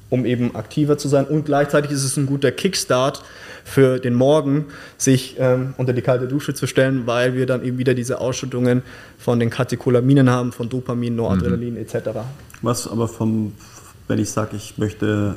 [0.09, 1.25] um eben aktiver zu sein.
[1.25, 3.23] Und gleichzeitig ist es ein guter Kickstart
[3.63, 4.65] für den Morgen,
[4.97, 8.83] sich ähm, unter die kalte Dusche zu stellen, weil wir dann eben wieder diese Ausschüttungen
[9.17, 11.79] von den Katecholaminen haben, von Dopamin, Noradrenalin mhm.
[11.79, 12.09] etc.
[12.61, 13.53] Was aber vom,
[14.07, 15.35] wenn ich sage, ich möchte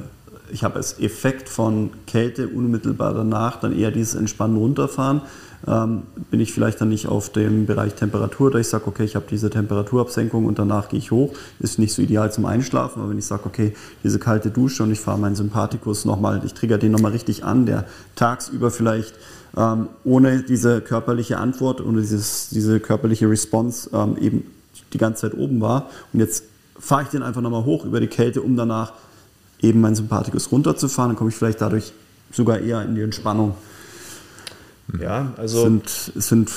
[0.50, 5.22] ich habe als Effekt von Kälte unmittelbar danach dann eher dieses Entspannen runterfahren.
[5.66, 9.16] Ähm, bin ich vielleicht dann nicht auf dem Bereich Temperatur, da ich sage, okay, ich
[9.16, 13.10] habe diese Temperaturabsenkung und danach gehe ich hoch, ist nicht so ideal zum Einschlafen, aber
[13.10, 16.78] wenn ich sage, okay, diese kalte Dusche und ich fahre meinen Sympathikus nochmal, ich trigger
[16.78, 19.14] den nochmal richtig an, der tagsüber vielleicht
[19.56, 24.44] ähm, ohne diese körperliche Antwort, ohne dieses, diese körperliche Response ähm, eben
[24.92, 25.90] die ganze Zeit oben war.
[26.12, 26.44] Und jetzt
[26.78, 28.92] fahre ich den einfach nochmal hoch über die Kälte, um danach
[29.60, 31.92] eben mein Sympathikus runterzufahren, dann komme ich vielleicht dadurch
[32.30, 33.54] sogar eher in die Entspannung.
[35.00, 35.64] Ja, also.
[35.64, 36.50] Sind, sind,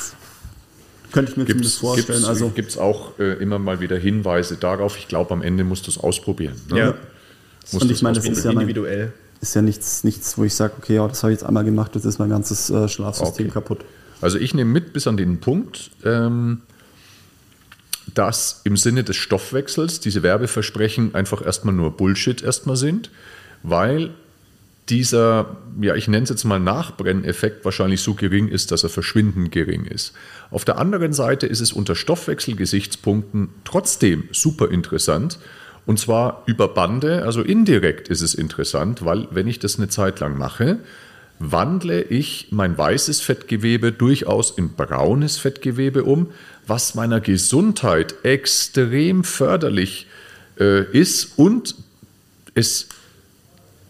[1.11, 2.19] könnte ich mir gibt's, zumindest vorstellen.
[2.19, 4.97] Gibt's, also gibt es auch äh, immer mal wieder Hinweise darauf.
[4.97, 6.55] Ich glaube, am Ende musst du es ausprobieren.
[6.69, 6.79] Ne?
[6.79, 6.93] Ja.
[7.71, 9.13] Musst Und ich meine, das ist ja, individuell.
[9.41, 11.95] ist ja nichts, nichts, wo ich sage, okay, ja, das habe ich jetzt einmal gemacht,
[11.95, 13.53] jetzt ist mein ganzes äh, Schlafsystem okay.
[13.53, 13.79] kaputt.
[14.21, 16.61] Also ich nehme mit bis an den Punkt, ähm,
[18.13, 23.09] dass im Sinne des Stoffwechsels diese Werbeversprechen einfach erstmal nur Bullshit erstmal sind,
[23.63, 24.11] weil
[24.89, 29.51] dieser, ja, ich nenne es jetzt mal Nachbrenneffekt wahrscheinlich so gering ist, dass er verschwindend
[29.51, 30.13] gering ist.
[30.49, 35.39] Auf der anderen Seite ist es unter Stoffwechselgesichtspunkten trotzdem super interessant.
[35.85, 40.19] Und zwar über Bande, also indirekt ist es interessant, weil wenn ich das eine Zeit
[40.19, 40.79] lang mache,
[41.39, 46.27] wandle ich mein weißes Fettgewebe durchaus in braunes Fettgewebe um,
[46.67, 50.07] was meiner Gesundheit extrem förderlich
[50.59, 51.75] äh, ist und
[52.53, 52.89] es,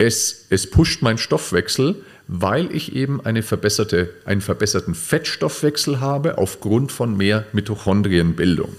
[0.02, 1.96] es, es pusht meinen Stoffwechsel,
[2.28, 8.76] weil ich eben eine verbesserte, einen verbesserten Fettstoffwechsel habe aufgrund von mehr Mitochondrienbildung.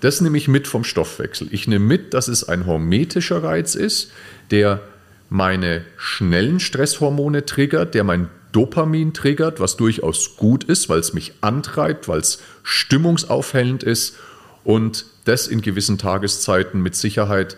[0.00, 1.48] Das nehme ich mit vom Stoffwechsel.
[1.50, 4.12] Ich nehme mit, dass es ein hormetischer Reiz ist,
[4.50, 4.82] der
[5.30, 11.32] meine schnellen Stresshormone triggert, der mein Dopamin triggert, was durchaus gut ist, weil es mich
[11.40, 14.16] antreibt, weil es stimmungsaufhellend ist
[14.64, 17.56] und das in gewissen Tageszeiten mit Sicherheit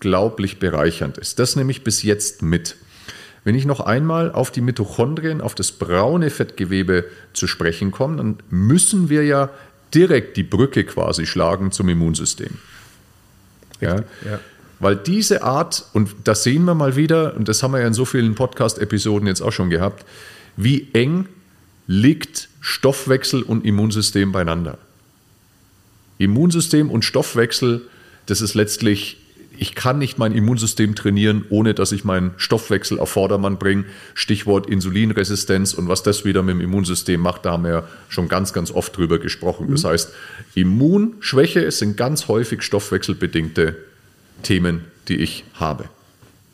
[0.00, 1.38] unglaublich bereichernd ist.
[1.38, 2.76] Das nehme ich bis jetzt mit.
[3.44, 8.38] Wenn ich noch einmal auf die Mitochondrien, auf das braune Fettgewebe zu sprechen komme, dann
[8.50, 9.50] müssen wir ja
[9.94, 12.58] direkt die Brücke quasi schlagen zum Immunsystem.
[13.80, 13.96] Ja?
[14.24, 14.40] ja.
[14.78, 17.94] Weil diese Art, und das sehen wir mal wieder, und das haben wir ja in
[17.94, 20.04] so vielen Podcast-Episoden jetzt auch schon gehabt,
[20.56, 21.26] wie eng
[21.86, 24.78] liegt Stoffwechsel und Immunsystem beieinander.
[26.18, 27.82] Immunsystem und Stoffwechsel,
[28.26, 29.19] das ist letztlich,
[29.60, 33.84] ich kann nicht mein Immunsystem trainieren, ohne dass ich meinen Stoffwechsel auf Vordermann bringe.
[34.14, 38.28] Stichwort Insulinresistenz und was das wieder mit dem Immunsystem macht, da haben wir ja schon
[38.28, 39.70] ganz, ganz oft drüber gesprochen.
[39.70, 39.88] Das mhm.
[39.88, 40.14] heißt,
[40.54, 43.76] Immunschwäche sind ganz häufig stoffwechselbedingte
[44.42, 45.90] Themen, die ich habe.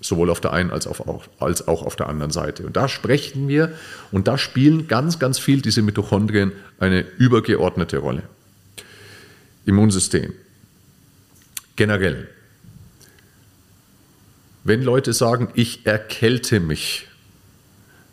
[0.00, 1.00] Sowohl auf der einen als, auf,
[1.38, 2.66] als auch auf der anderen Seite.
[2.66, 3.70] Und da sprechen wir
[4.10, 6.50] und da spielen ganz, ganz viel diese Mitochondrien
[6.80, 8.24] eine übergeordnete Rolle.
[9.64, 10.32] Immunsystem.
[11.76, 12.30] Generell.
[14.66, 17.06] Wenn Leute sagen, ich erkälte mich,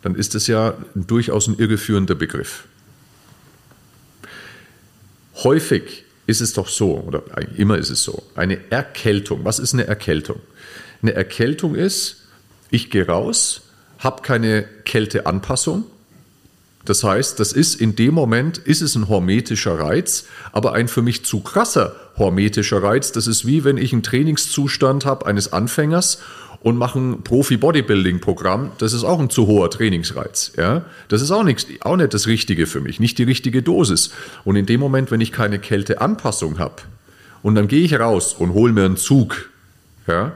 [0.04, 2.66] dann ist es ja durchaus ein irreführender Begriff.
[5.44, 7.24] Häufig ist es doch so, oder
[7.58, 9.44] immer ist es so, eine Erkältung.
[9.44, 10.40] Was ist eine Erkältung?
[11.02, 12.24] Eine Erkältung ist,
[12.70, 13.62] ich gehe raus,
[14.00, 15.86] habe keine Kälteanpassung.
[16.86, 21.02] Das heißt, das ist in dem Moment, ist es ein hormetischer Reiz, aber ein für
[21.02, 23.12] mich zu krasser hormetischer Reiz.
[23.12, 26.20] Das ist wie wenn ich einen Trainingszustand habe eines Anfängers
[26.64, 28.72] und mache ein Profi-Bodybuilding-Programm.
[28.78, 30.54] Das ist auch ein zu hoher Trainingsreiz.
[30.58, 30.86] Ja?
[31.10, 34.12] Das ist auch, nichts, auch nicht das Richtige für mich, nicht die richtige Dosis.
[34.46, 36.76] Und in dem Moment, wenn ich keine Kälteanpassung habe
[37.44, 39.50] und dann gehe ich raus und hole mir einen Zug,
[40.08, 40.32] ja,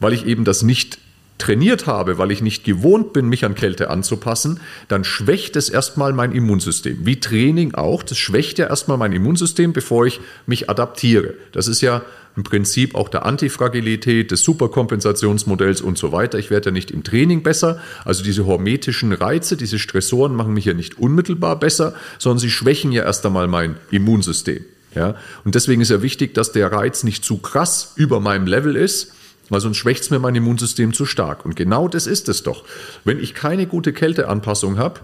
[0.00, 0.98] weil ich eben das nicht
[1.36, 6.12] trainiert habe, weil ich nicht gewohnt bin, mich an Kälte anzupassen, dann schwächt es erstmal
[6.12, 7.06] mein Immunsystem.
[7.06, 11.34] Wie Training auch, das schwächt ja erstmal mein Immunsystem, bevor ich mich adaptiere.
[11.52, 12.02] Das ist ja
[12.38, 16.38] im Prinzip auch der Antifragilität, des Superkompensationsmodells und so weiter.
[16.38, 17.80] Ich werde ja nicht im Training besser.
[18.04, 22.92] Also diese hormetischen Reize, diese Stressoren machen mich ja nicht unmittelbar besser, sondern sie schwächen
[22.92, 24.64] ja erst einmal mein Immunsystem.
[24.94, 25.16] Ja?
[25.44, 29.14] Und deswegen ist ja wichtig, dass der Reiz nicht zu krass über meinem Level ist,
[29.48, 31.44] weil sonst schwächt es mir mein Immunsystem zu stark.
[31.44, 32.62] Und genau das ist es doch.
[33.02, 35.00] Wenn ich keine gute Kälteanpassung habe,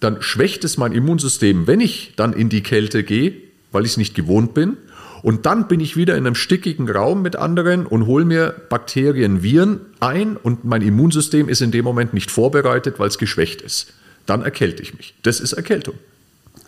[0.00, 3.32] dann schwächt es mein Immunsystem, wenn ich dann in die Kälte gehe,
[3.70, 4.76] weil ich es nicht gewohnt bin.
[5.22, 9.42] Und dann bin ich wieder in einem stickigen Raum mit anderen und hole mir Bakterien,
[9.42, 13.92] Viren ein und mein Immunsystem ist in dem Moment nicht vorbereitet, weil es geschwächt ist.
[14.26, 15.14] Dann erkälte ich mich.
[15.22, 15.94] Das ist Erkältung.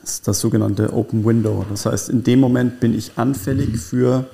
[0.00, 1.64] Das ist das sogenannte Open Window.
[1.68, 4.26] Das heißt, in dem Moment bin ich anfällig für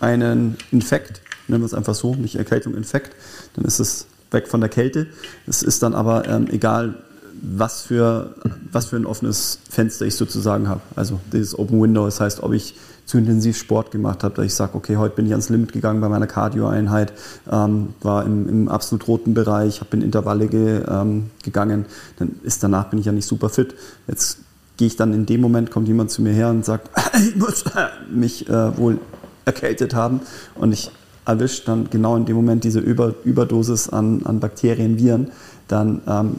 [0.00, 3.14] einen Infekt nennen wir es einfach so, nicht Erkältung, Infekt,
[3.54, 5.06] dann ist es weg von der Kälte.
[5.46, 6.94] Es ist dann aber ähm, egal,
[7.42, 8.34] was für,
[8.70, 10.80] was für ein offenes Fenster ich sozusagen habe.
[10.96, 12.74] Also dieses Open Window, das heißt, ob ich
[13.06, 16.00] zu intensiv Sport gemacht habe, dass ich sage, okay, heute bin ich ans Limit gegangen
[16.00, 17.12] bei meiner Cardio-Einheit,
[17.50, 21.86] ähm, war im, im, absolut roten Bereich, habe in Intervalle ge, ähm, gegangen,
[22.18, 23.74] dann ist danach bin ich ja nicht super fit.
[24.06, 24.38] Jetzt
[24.76, 27.64] gehe ich dann in dem Moment, kommt jemand zu mir her und sagt, ich muss
[28.10, 28.98] mich äh, wohl
[29.44, 30.20] erkältet haben
[30.54, 30.90] und ich
[31.26, 35.30] erwischt dann genau in dem Moment diese Über Überdosis an, an Bakterien, Viren,
[35.68, 36.36] dann ähm,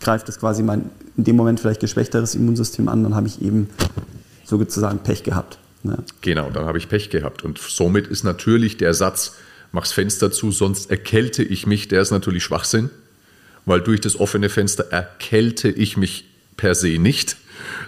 [0.00, 3.70] greift es quasi mein in dem Moment vielleicht geschwächteres Immunsystem an, dann habe ich eben
[4.44, 5.58] sozusagen Pech gehabt.
[5.86, 6.04] Ne?
[6.20, 7.44] Genau, dann habe ich Pech gehabt.
[7.44, 9.36] Und somit ist natürlich der Satz,
[9.72, 12.90] mach's Fenster zu, sonst erkälte ich mich, der ist natürlich Schwachsinn,
[13.64, 16.24] weil durch das offene Fenster erkälte ich mich
[16.56, 17.36] per se nicht,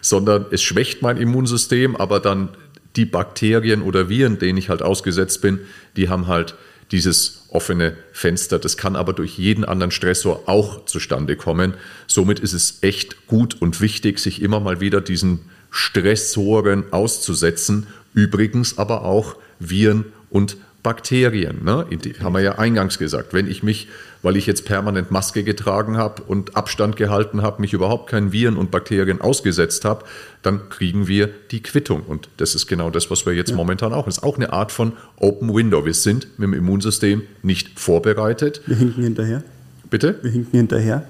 [0.00, 2.50] sondern es schwächt mein Immunsystem, aber dann
[2.96, 5.60] die Bakterien oder Viren, denen ich halt ausgesetzt bin,
[5.96, 6.54] die haben halt
[6.90, 8.58] dieses offene Fenster.
[8.58, 11.74] Das kann aber durch jeden anderen Stressor auch zustande kommen.
[12.06, 15.40] Somit ist es echt gut und wichtig, sich immer mal wieder diesen
[15.70, 17.86] Stressoren auszusetzen.
[18.14, 21.64] Übrigens aber auch Viren und Bakterien.
[21.64, 21.86] Ne?
[22.22, 23.34] Haben wir ja eingangs gesagt.
[23.34, 23.88] Wenn ich mich,
[24.22, 28.56] weil ich jetzt permanent Maske getragen habe und Abstand gehalten habe, mich überhaupt keinen Viren
[28.56, 30.04] und Bakterien ausgesetzt habe,
[30.42, 32.02] dann kriegen wir die Quittung.
[32.02, 33.56] Und das ist genau das, was wir jetzt ja.
[33.56, 34.04] momentan auch.
[34.04, 35.84] Das ist auch eine Art von Open Window.
[35.84, 38.62] Wir sind mit dem Immunsystem nicht vorbereitet.
[38.66, 39.42] Wir hinken hinterher.
[39.90, 40.18] Bitte?
[40.22, 41.04] Wir hinken hinterher.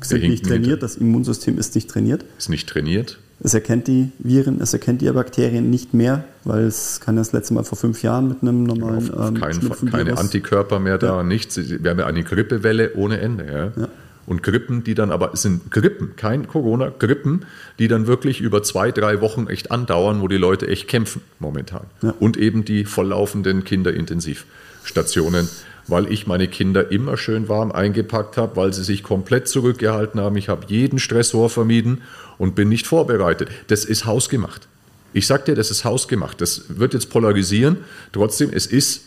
[0.00, 0.64] Sind wir nicht trainiert.
[0.64, 0.80] Hinter.
[0.80, 2.24] Das Immunsystem ist nicht trainiert.
[2.36, 3.18] Ist nicht trainiert.
[3.44, 7.52] Es erkennt die Viren, es erkennt die Bakterien nicht mehr, weil es kann das letzte
[7.52, 11.22] Mal vor fünf Jahren mit einem normalen genau, ähm, kein, keine Antikörper mehr da, ja.
[11.22, 11.58] nichts.
[11.58, 13.44] Wir haben ja eine Grippewelle ohne Ende.
[13.44, 13.82] Ja.
[13.82, 13.88] ja.
[14.26, 17.44] Und Grippen, die dann aber, es sind Grippen, kein Corona, Grippen,
[17.78, 21.84] die dann wirklich über zwei, drei Wochen echt andauern, wo die Leute echt kämpfen momentan.
[22.00, 22.14] Ja.
[22.20, 25.50] Und eben die volllaufenden Kinderintensivstationen
[25.86, 30.36] weil ich meine Kinder immer schön warm eingepackt habe, weil sie sich komplett zurückgehalten haben.
[30.36, 32.02] Ich habe jeden Stressor vermieden
[32.38, 33.50] und bin nicht vorbereitet.
[33.68, 34.68] Das ist hausgemacht.
[35.12, 36.40] Ich sage dir, das ist hausgemacht.
[36.40, 37.78] Das wird jetzt polarisieren.
[38.12, 39.02] Trotzdem, es ist,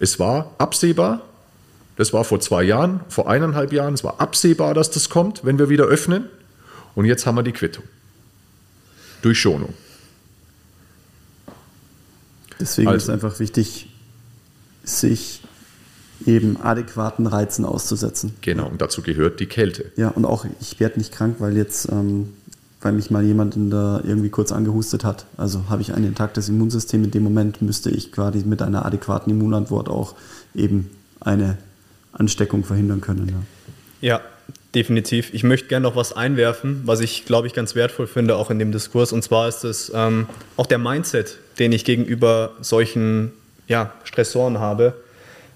[0.00, 1.22] es war absehbar.
[1.96, 3.94] Das war vor zwei Jahren, vor eineinhalb Jahren.
[3.94, 6.26] Es war absehbar, dass das kommt, wenn wir wieder öffnen.
[6.94, 7.84] Und jetzt haben wir die Quittung.
[9.22, 9.74] Durch Schonung.
[12.60, 13.88] Deswegen also, ist es einfach wichtig,
[14.84, 15.42] sich
[16.26, 18.34] eben adäquaten Reizen auszusetzen.
[18.40, 19.92] Genau, und dazu gehört die Kälte.
[19.96, 22.32] Ja, und auch ich werde nicht krank, weil jetzt, ähm,
[22.80, 25.26] weil mich mal jemand in der irgendwie kurz angehustet hat.
[25.36, 27.04] Also habe ich ein intaktes Immunsystem.
[27.04, 30.14] In dem Moment müsste ich quasi mit einer adäquaten Immunantwort auch
[30.54, 30.90] eben
[31.20, 31.58] eine
[32.12, 33.44] Ansteckung verhindern können.
[34.00, 34.08] Ja.
[34.08, 34.20] ja.
[34.74, 35.32] Definitiv.
[35.32, 38.58] Ich möchte gerne noch was einwerfen, was ich, glaube ich, ganz wertvoll finde, auch in
[38.58, 39.12] dem Diskurs.
[39.12, 40.26] Und zwar ist es ähm,
[40.58, 43.32] auch der Mindset, den ich gegenüber solchen
[43.66, 44.92] ja, Stressoren habe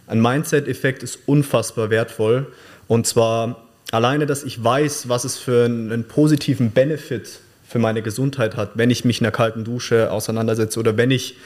[0.07, 2.46] ein Mindset-Effekt ist unfassbar wertvoll.
[2.88, 8.57] Und zwar alleine, dass ich weiß, was es für einen, positiven Benefit für meine Gesundheit
[8.57, 11.36] hat, wenn ich mich in einer kalten Dusche auseinandersetze oder wenn ich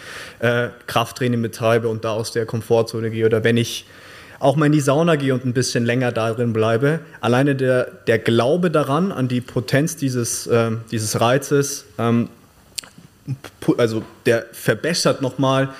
[0.40, 3.86] äh, Krafttraining betreibe und da aus der Komfortzone gehe oder wenn ich
[4.38, 7.00] auch mal in die Sauna gehe und ein bisschen länger darin bleibe.
[7.20, 12.28] Alleine der, der Glaube daran, an die Potenz dieses, äh, dieses Reizes, ähm,
[13.78, 15.70] also der verbessert nochmal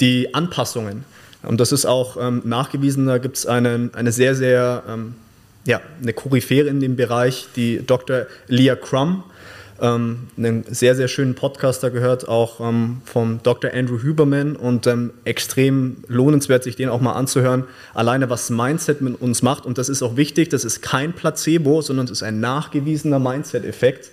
[0.00, 1.04] die Anpassungen.
[1.46, 5.14] Und das ist auch ähm, nachgewiesen, da gibt es eine, eine sehr, sehr, ähm,
[5.64, 8.26] ja, eine Koryphäre in dem Bereich, die Dr.
[8.48, 9.24] Leah Crum,
[9.80, 13.72] ähm, einen sehr, sehr schönen Podcaster gehört, auch ähm, vom Dr.
[13.72, 17.64] Andrew Huberman und ähm, extrem lohnenswert, sich den auch mal anzuhören.
[17.94, 21.82] Alleine was Mindset mit uns macht und das ist auch wichtig, das ist kein Placebo,
[21.82, 24.10] sondern es ist ein nachgewiesener Mindset-Effekt.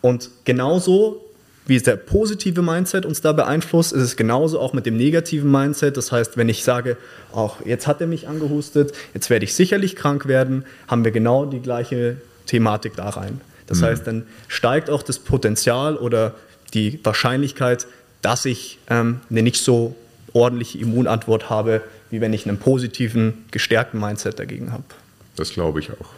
[0.00, 1.22] Und genauso
[1.66, 5.96] wie der positive Mindset uns da beeinflusst, ist es genauso auch mit dem negativen Mindset.
[5.96, 6.96] Das heißt, wenn ich sage,
[7.32, 11.46] auch jetzt hat er mich angehustet, jetzt werde ich sicherlich krank werden, haben wir genau
[11.46, 13.40] die gleiche Thematik da rein.
[13.66, 13.84] Das mhm.
[13.84, 16.34] heißt, dann steigt auch das Potenzial oder
[16.74, 17.86] die Wahrscheinlichkeit,
[18.22, 19.94] dass ich ähm, eine nicht so
[20.32, 24.84] ordentliche Immunantwort habe, wie wenn ich einen positiven, gestärkten Mindset dagegen habe.
[25.36, 26.10] Das glaube ich auch.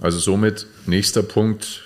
[0.00, 1.82] Also somit nächster Punkt,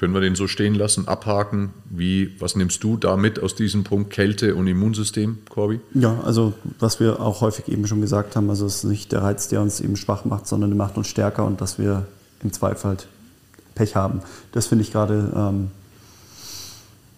[0.00, 1.74] können wir den so stehen lassen, abhaken?
[1.90, 5.78] Wie, was nimmst du da mit aus diesem Punkt Kälte und Immunsystem, Corby?
[5.92, 9.20] Ja, also was wir auch häufig eben schon gesagt haben, also es ist nicht der
[9.20, 12.06] Reiz, der uns eben schwach macht, sondern der macht uns stärker und dass wir
[12.42, 13.08] im Zweifel halt
[13.74, 14.22] Pech haben.
[14.52, 15.70] Das finde ich gerade, ähm,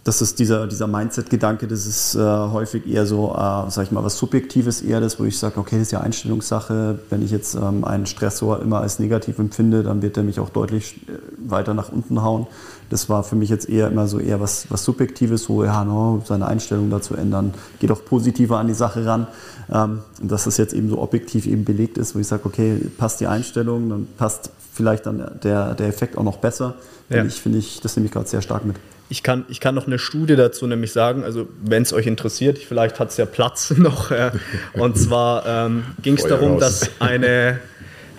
[0.04, 4.02] das ist dieser, dieser Mindset-Gedanke, das ist äh, häufig eher so, äh, sag ich mal,
[4.02, 6.98] was Subjektives eher das, wo ich sage, okay, das ist ja Einstellungssache.
[7.08, 10.48] Wenn ich jetzt ähm, einen Stressor immer als negativ empfinde, dann wird er mich auch
[10.48, 11.12] deutlich äh,
[11.48, 12.48] weiter nach unten hauen.
[12.90, 16.20] Das war für mich jetzt eher immer so eher was, was Subjektives, so, ja, no,
[16.26, 19.28] seine Einstellung dazu ändern, geht auch positiver an die Sache ran.
[19.72, 22.76] Ähm, und dass das jetzt eben so objektiv eben belegt ist, wo ich sage, okay,
[22.98, 26.74] passt die Einstellung, dann passt vielleicht dann der, der Effekt auch noch besser.
[27.08, 27.24] Ja.
[27.24, 28.76] Ich finde ich, das nehme ich gerade sehr stark mit.
[29.12, 32.56] Ich kann, ich kann noch eine Studie dazu nämlich sagen, also wenn es euch interessiert,
[32.56, 34.10] vielleicht hat es ja Platz noch.
[34.10, 34.30] Äh,
[34.72, 36.60] und zwar ähm, ging es darum, raus.
[36.60, 37.60] dass eine,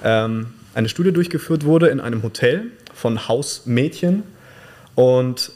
[0.03, 4.21] ähm, eine Studie durchgeführt wurde in einem Hotel von Hausmädchen.
[4.93, 5.49] Und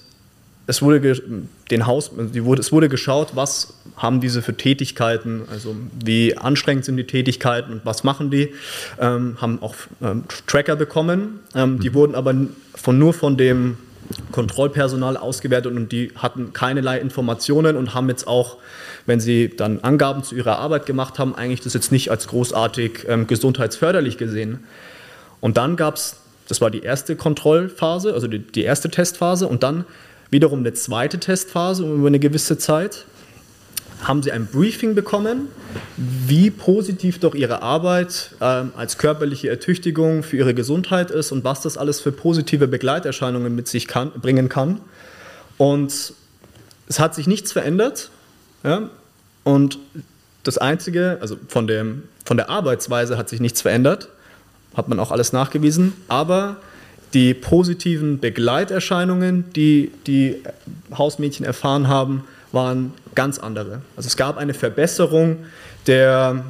[0.65, 1.21] es wurde,
[1.69, 6.83] den Haus, die wurde, es wurde geschaut, was haben diese für Tätigkeiten, also wie anstrengend
[6.83, 8.55] sind die Tätigkeiten und was machen die,
[8.99, 11.41] ähm, haben auch ähm, Tracker bekommen.
[11.53, 11.93] Ähm, die mhm.
[11.93, 12.33] wurden aber
[12.73, 13.77] von, nur von dem
[14.31, 18.57] Kontrollpersonal ausgewertet und die hatten keinerlei Informationen und haben jetzt auch,
[19.05, 23.05] wenn sie dann Angaben zu ihrer Arbeit gemacht haben, eigentlich das jetzt nicht als großartig
[23.07, 24.63] ähm, gesundheitsförderlich gesehen.
[25.39, 29.63] Und dann gab es, das war die erste Kontrollphase, also die, die erste Testphase und
[29.63, 29.85] dann
[30.29, 33.05] wiederum eine zweite Testphase über eine gewisse Zeit
[34.03, 35.47] haben sie ein Briefing bekommen,
[35.97, 41.61] wie positiv doch ihre Arbeit ähm, als körperliche Ertüchtigung für ihre Gesundheit ist und was
[41.61, 44.79] das alles für positive Begleiterscheinungen mit sich kann, bringen kann.
[45.57, 46.13] Und
[46.87, 48.11] es hat sich nichts verändert.
[48.63, 48.89] Ja?
[49.43, 49.79] Und
[50.43, 54.09] das Einzige, also von, dem, von der Arbeitsweise hat sich nichts verändert,
[54.75, 56.57] hat man auch alles nachgewiesen, aber
[57.13, 60.43] die positiven Begleiterscheinungen, die die
[60.95, 63.81] Hausmädchen erfahren haben, waren ganz andere.
[63.95, 65.45] Also es gab eine Verbesserung
[65.85, 66.43] der,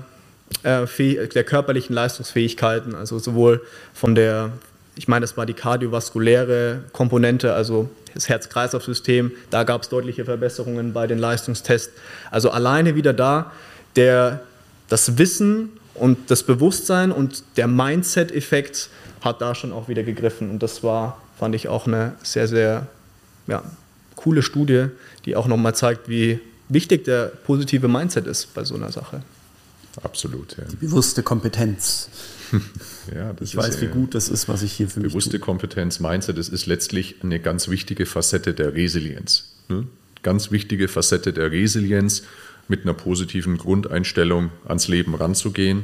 [0.63, 0.85] äh,
[1.27, 3.61] der körperlichen Leistungsfähigkeiten, also sowohl
[3.93, 4.51] von der,
[4.95, 10.93] ich meine, das war die kardiovaskuläre Komponente, also das Herz-Kreislauf-System, da gab es deutliche Verbesserungen
[10.93, 11.93] bei den Leistungstests.
[12.31, 13.51] Also alleine wieder da,
[13.95, 14.41] der,
[14.89, 18.89] das Wissen und das Bewusstsein und der Mindset-Effekt
[19.21, 20.49] hat da schon auch wieder gegriffen.
[20.49, 22.87] Und das war, fand ich, auch eine sehr, sehr
[23.47, 23.63] ja,
[24.27, 24.87] coole Studie,
[25.23, 29.21] die auch nochmal zeigt, wie wichtig der positive Mindset ist bei so einer Sache.
[30.03, 30.65] Absolut, ja.
[30.65, 32.09] Die bewusste Kompetenz.
[33.15, 36.01] ja, ich weiß, wie gut das ist, was ich hier für bewusste mich Bewusste Kompetenz,
[36.01, 39.45] Mindset, das ist letztlich eine ganz wichtige Facette der Resilienz.
[39.69, 39.87] Ne?
[40.23, 42.23] Ganz wichtige Facette der Resilienz,
[42.67, 45.83] mit einer positiven Grundeinstellung ans Leben ranzugehen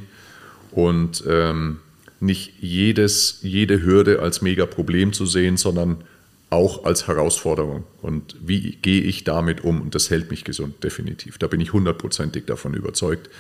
[0.71, 1.79] und ähm,
[2.19, 6.03] nicht jedes, jede Hürde als Mega-Problem zu sehen, sondern
[6.53, 7.83] auch als Herausforderung.
[8.01, 9.81] Und wie gehe ich damit um?
[9.81, 11.39] Und das hält mich gesund, definitiv.
[11.39, 13.31] Da bin ich hundertprozentig davon überzeugt.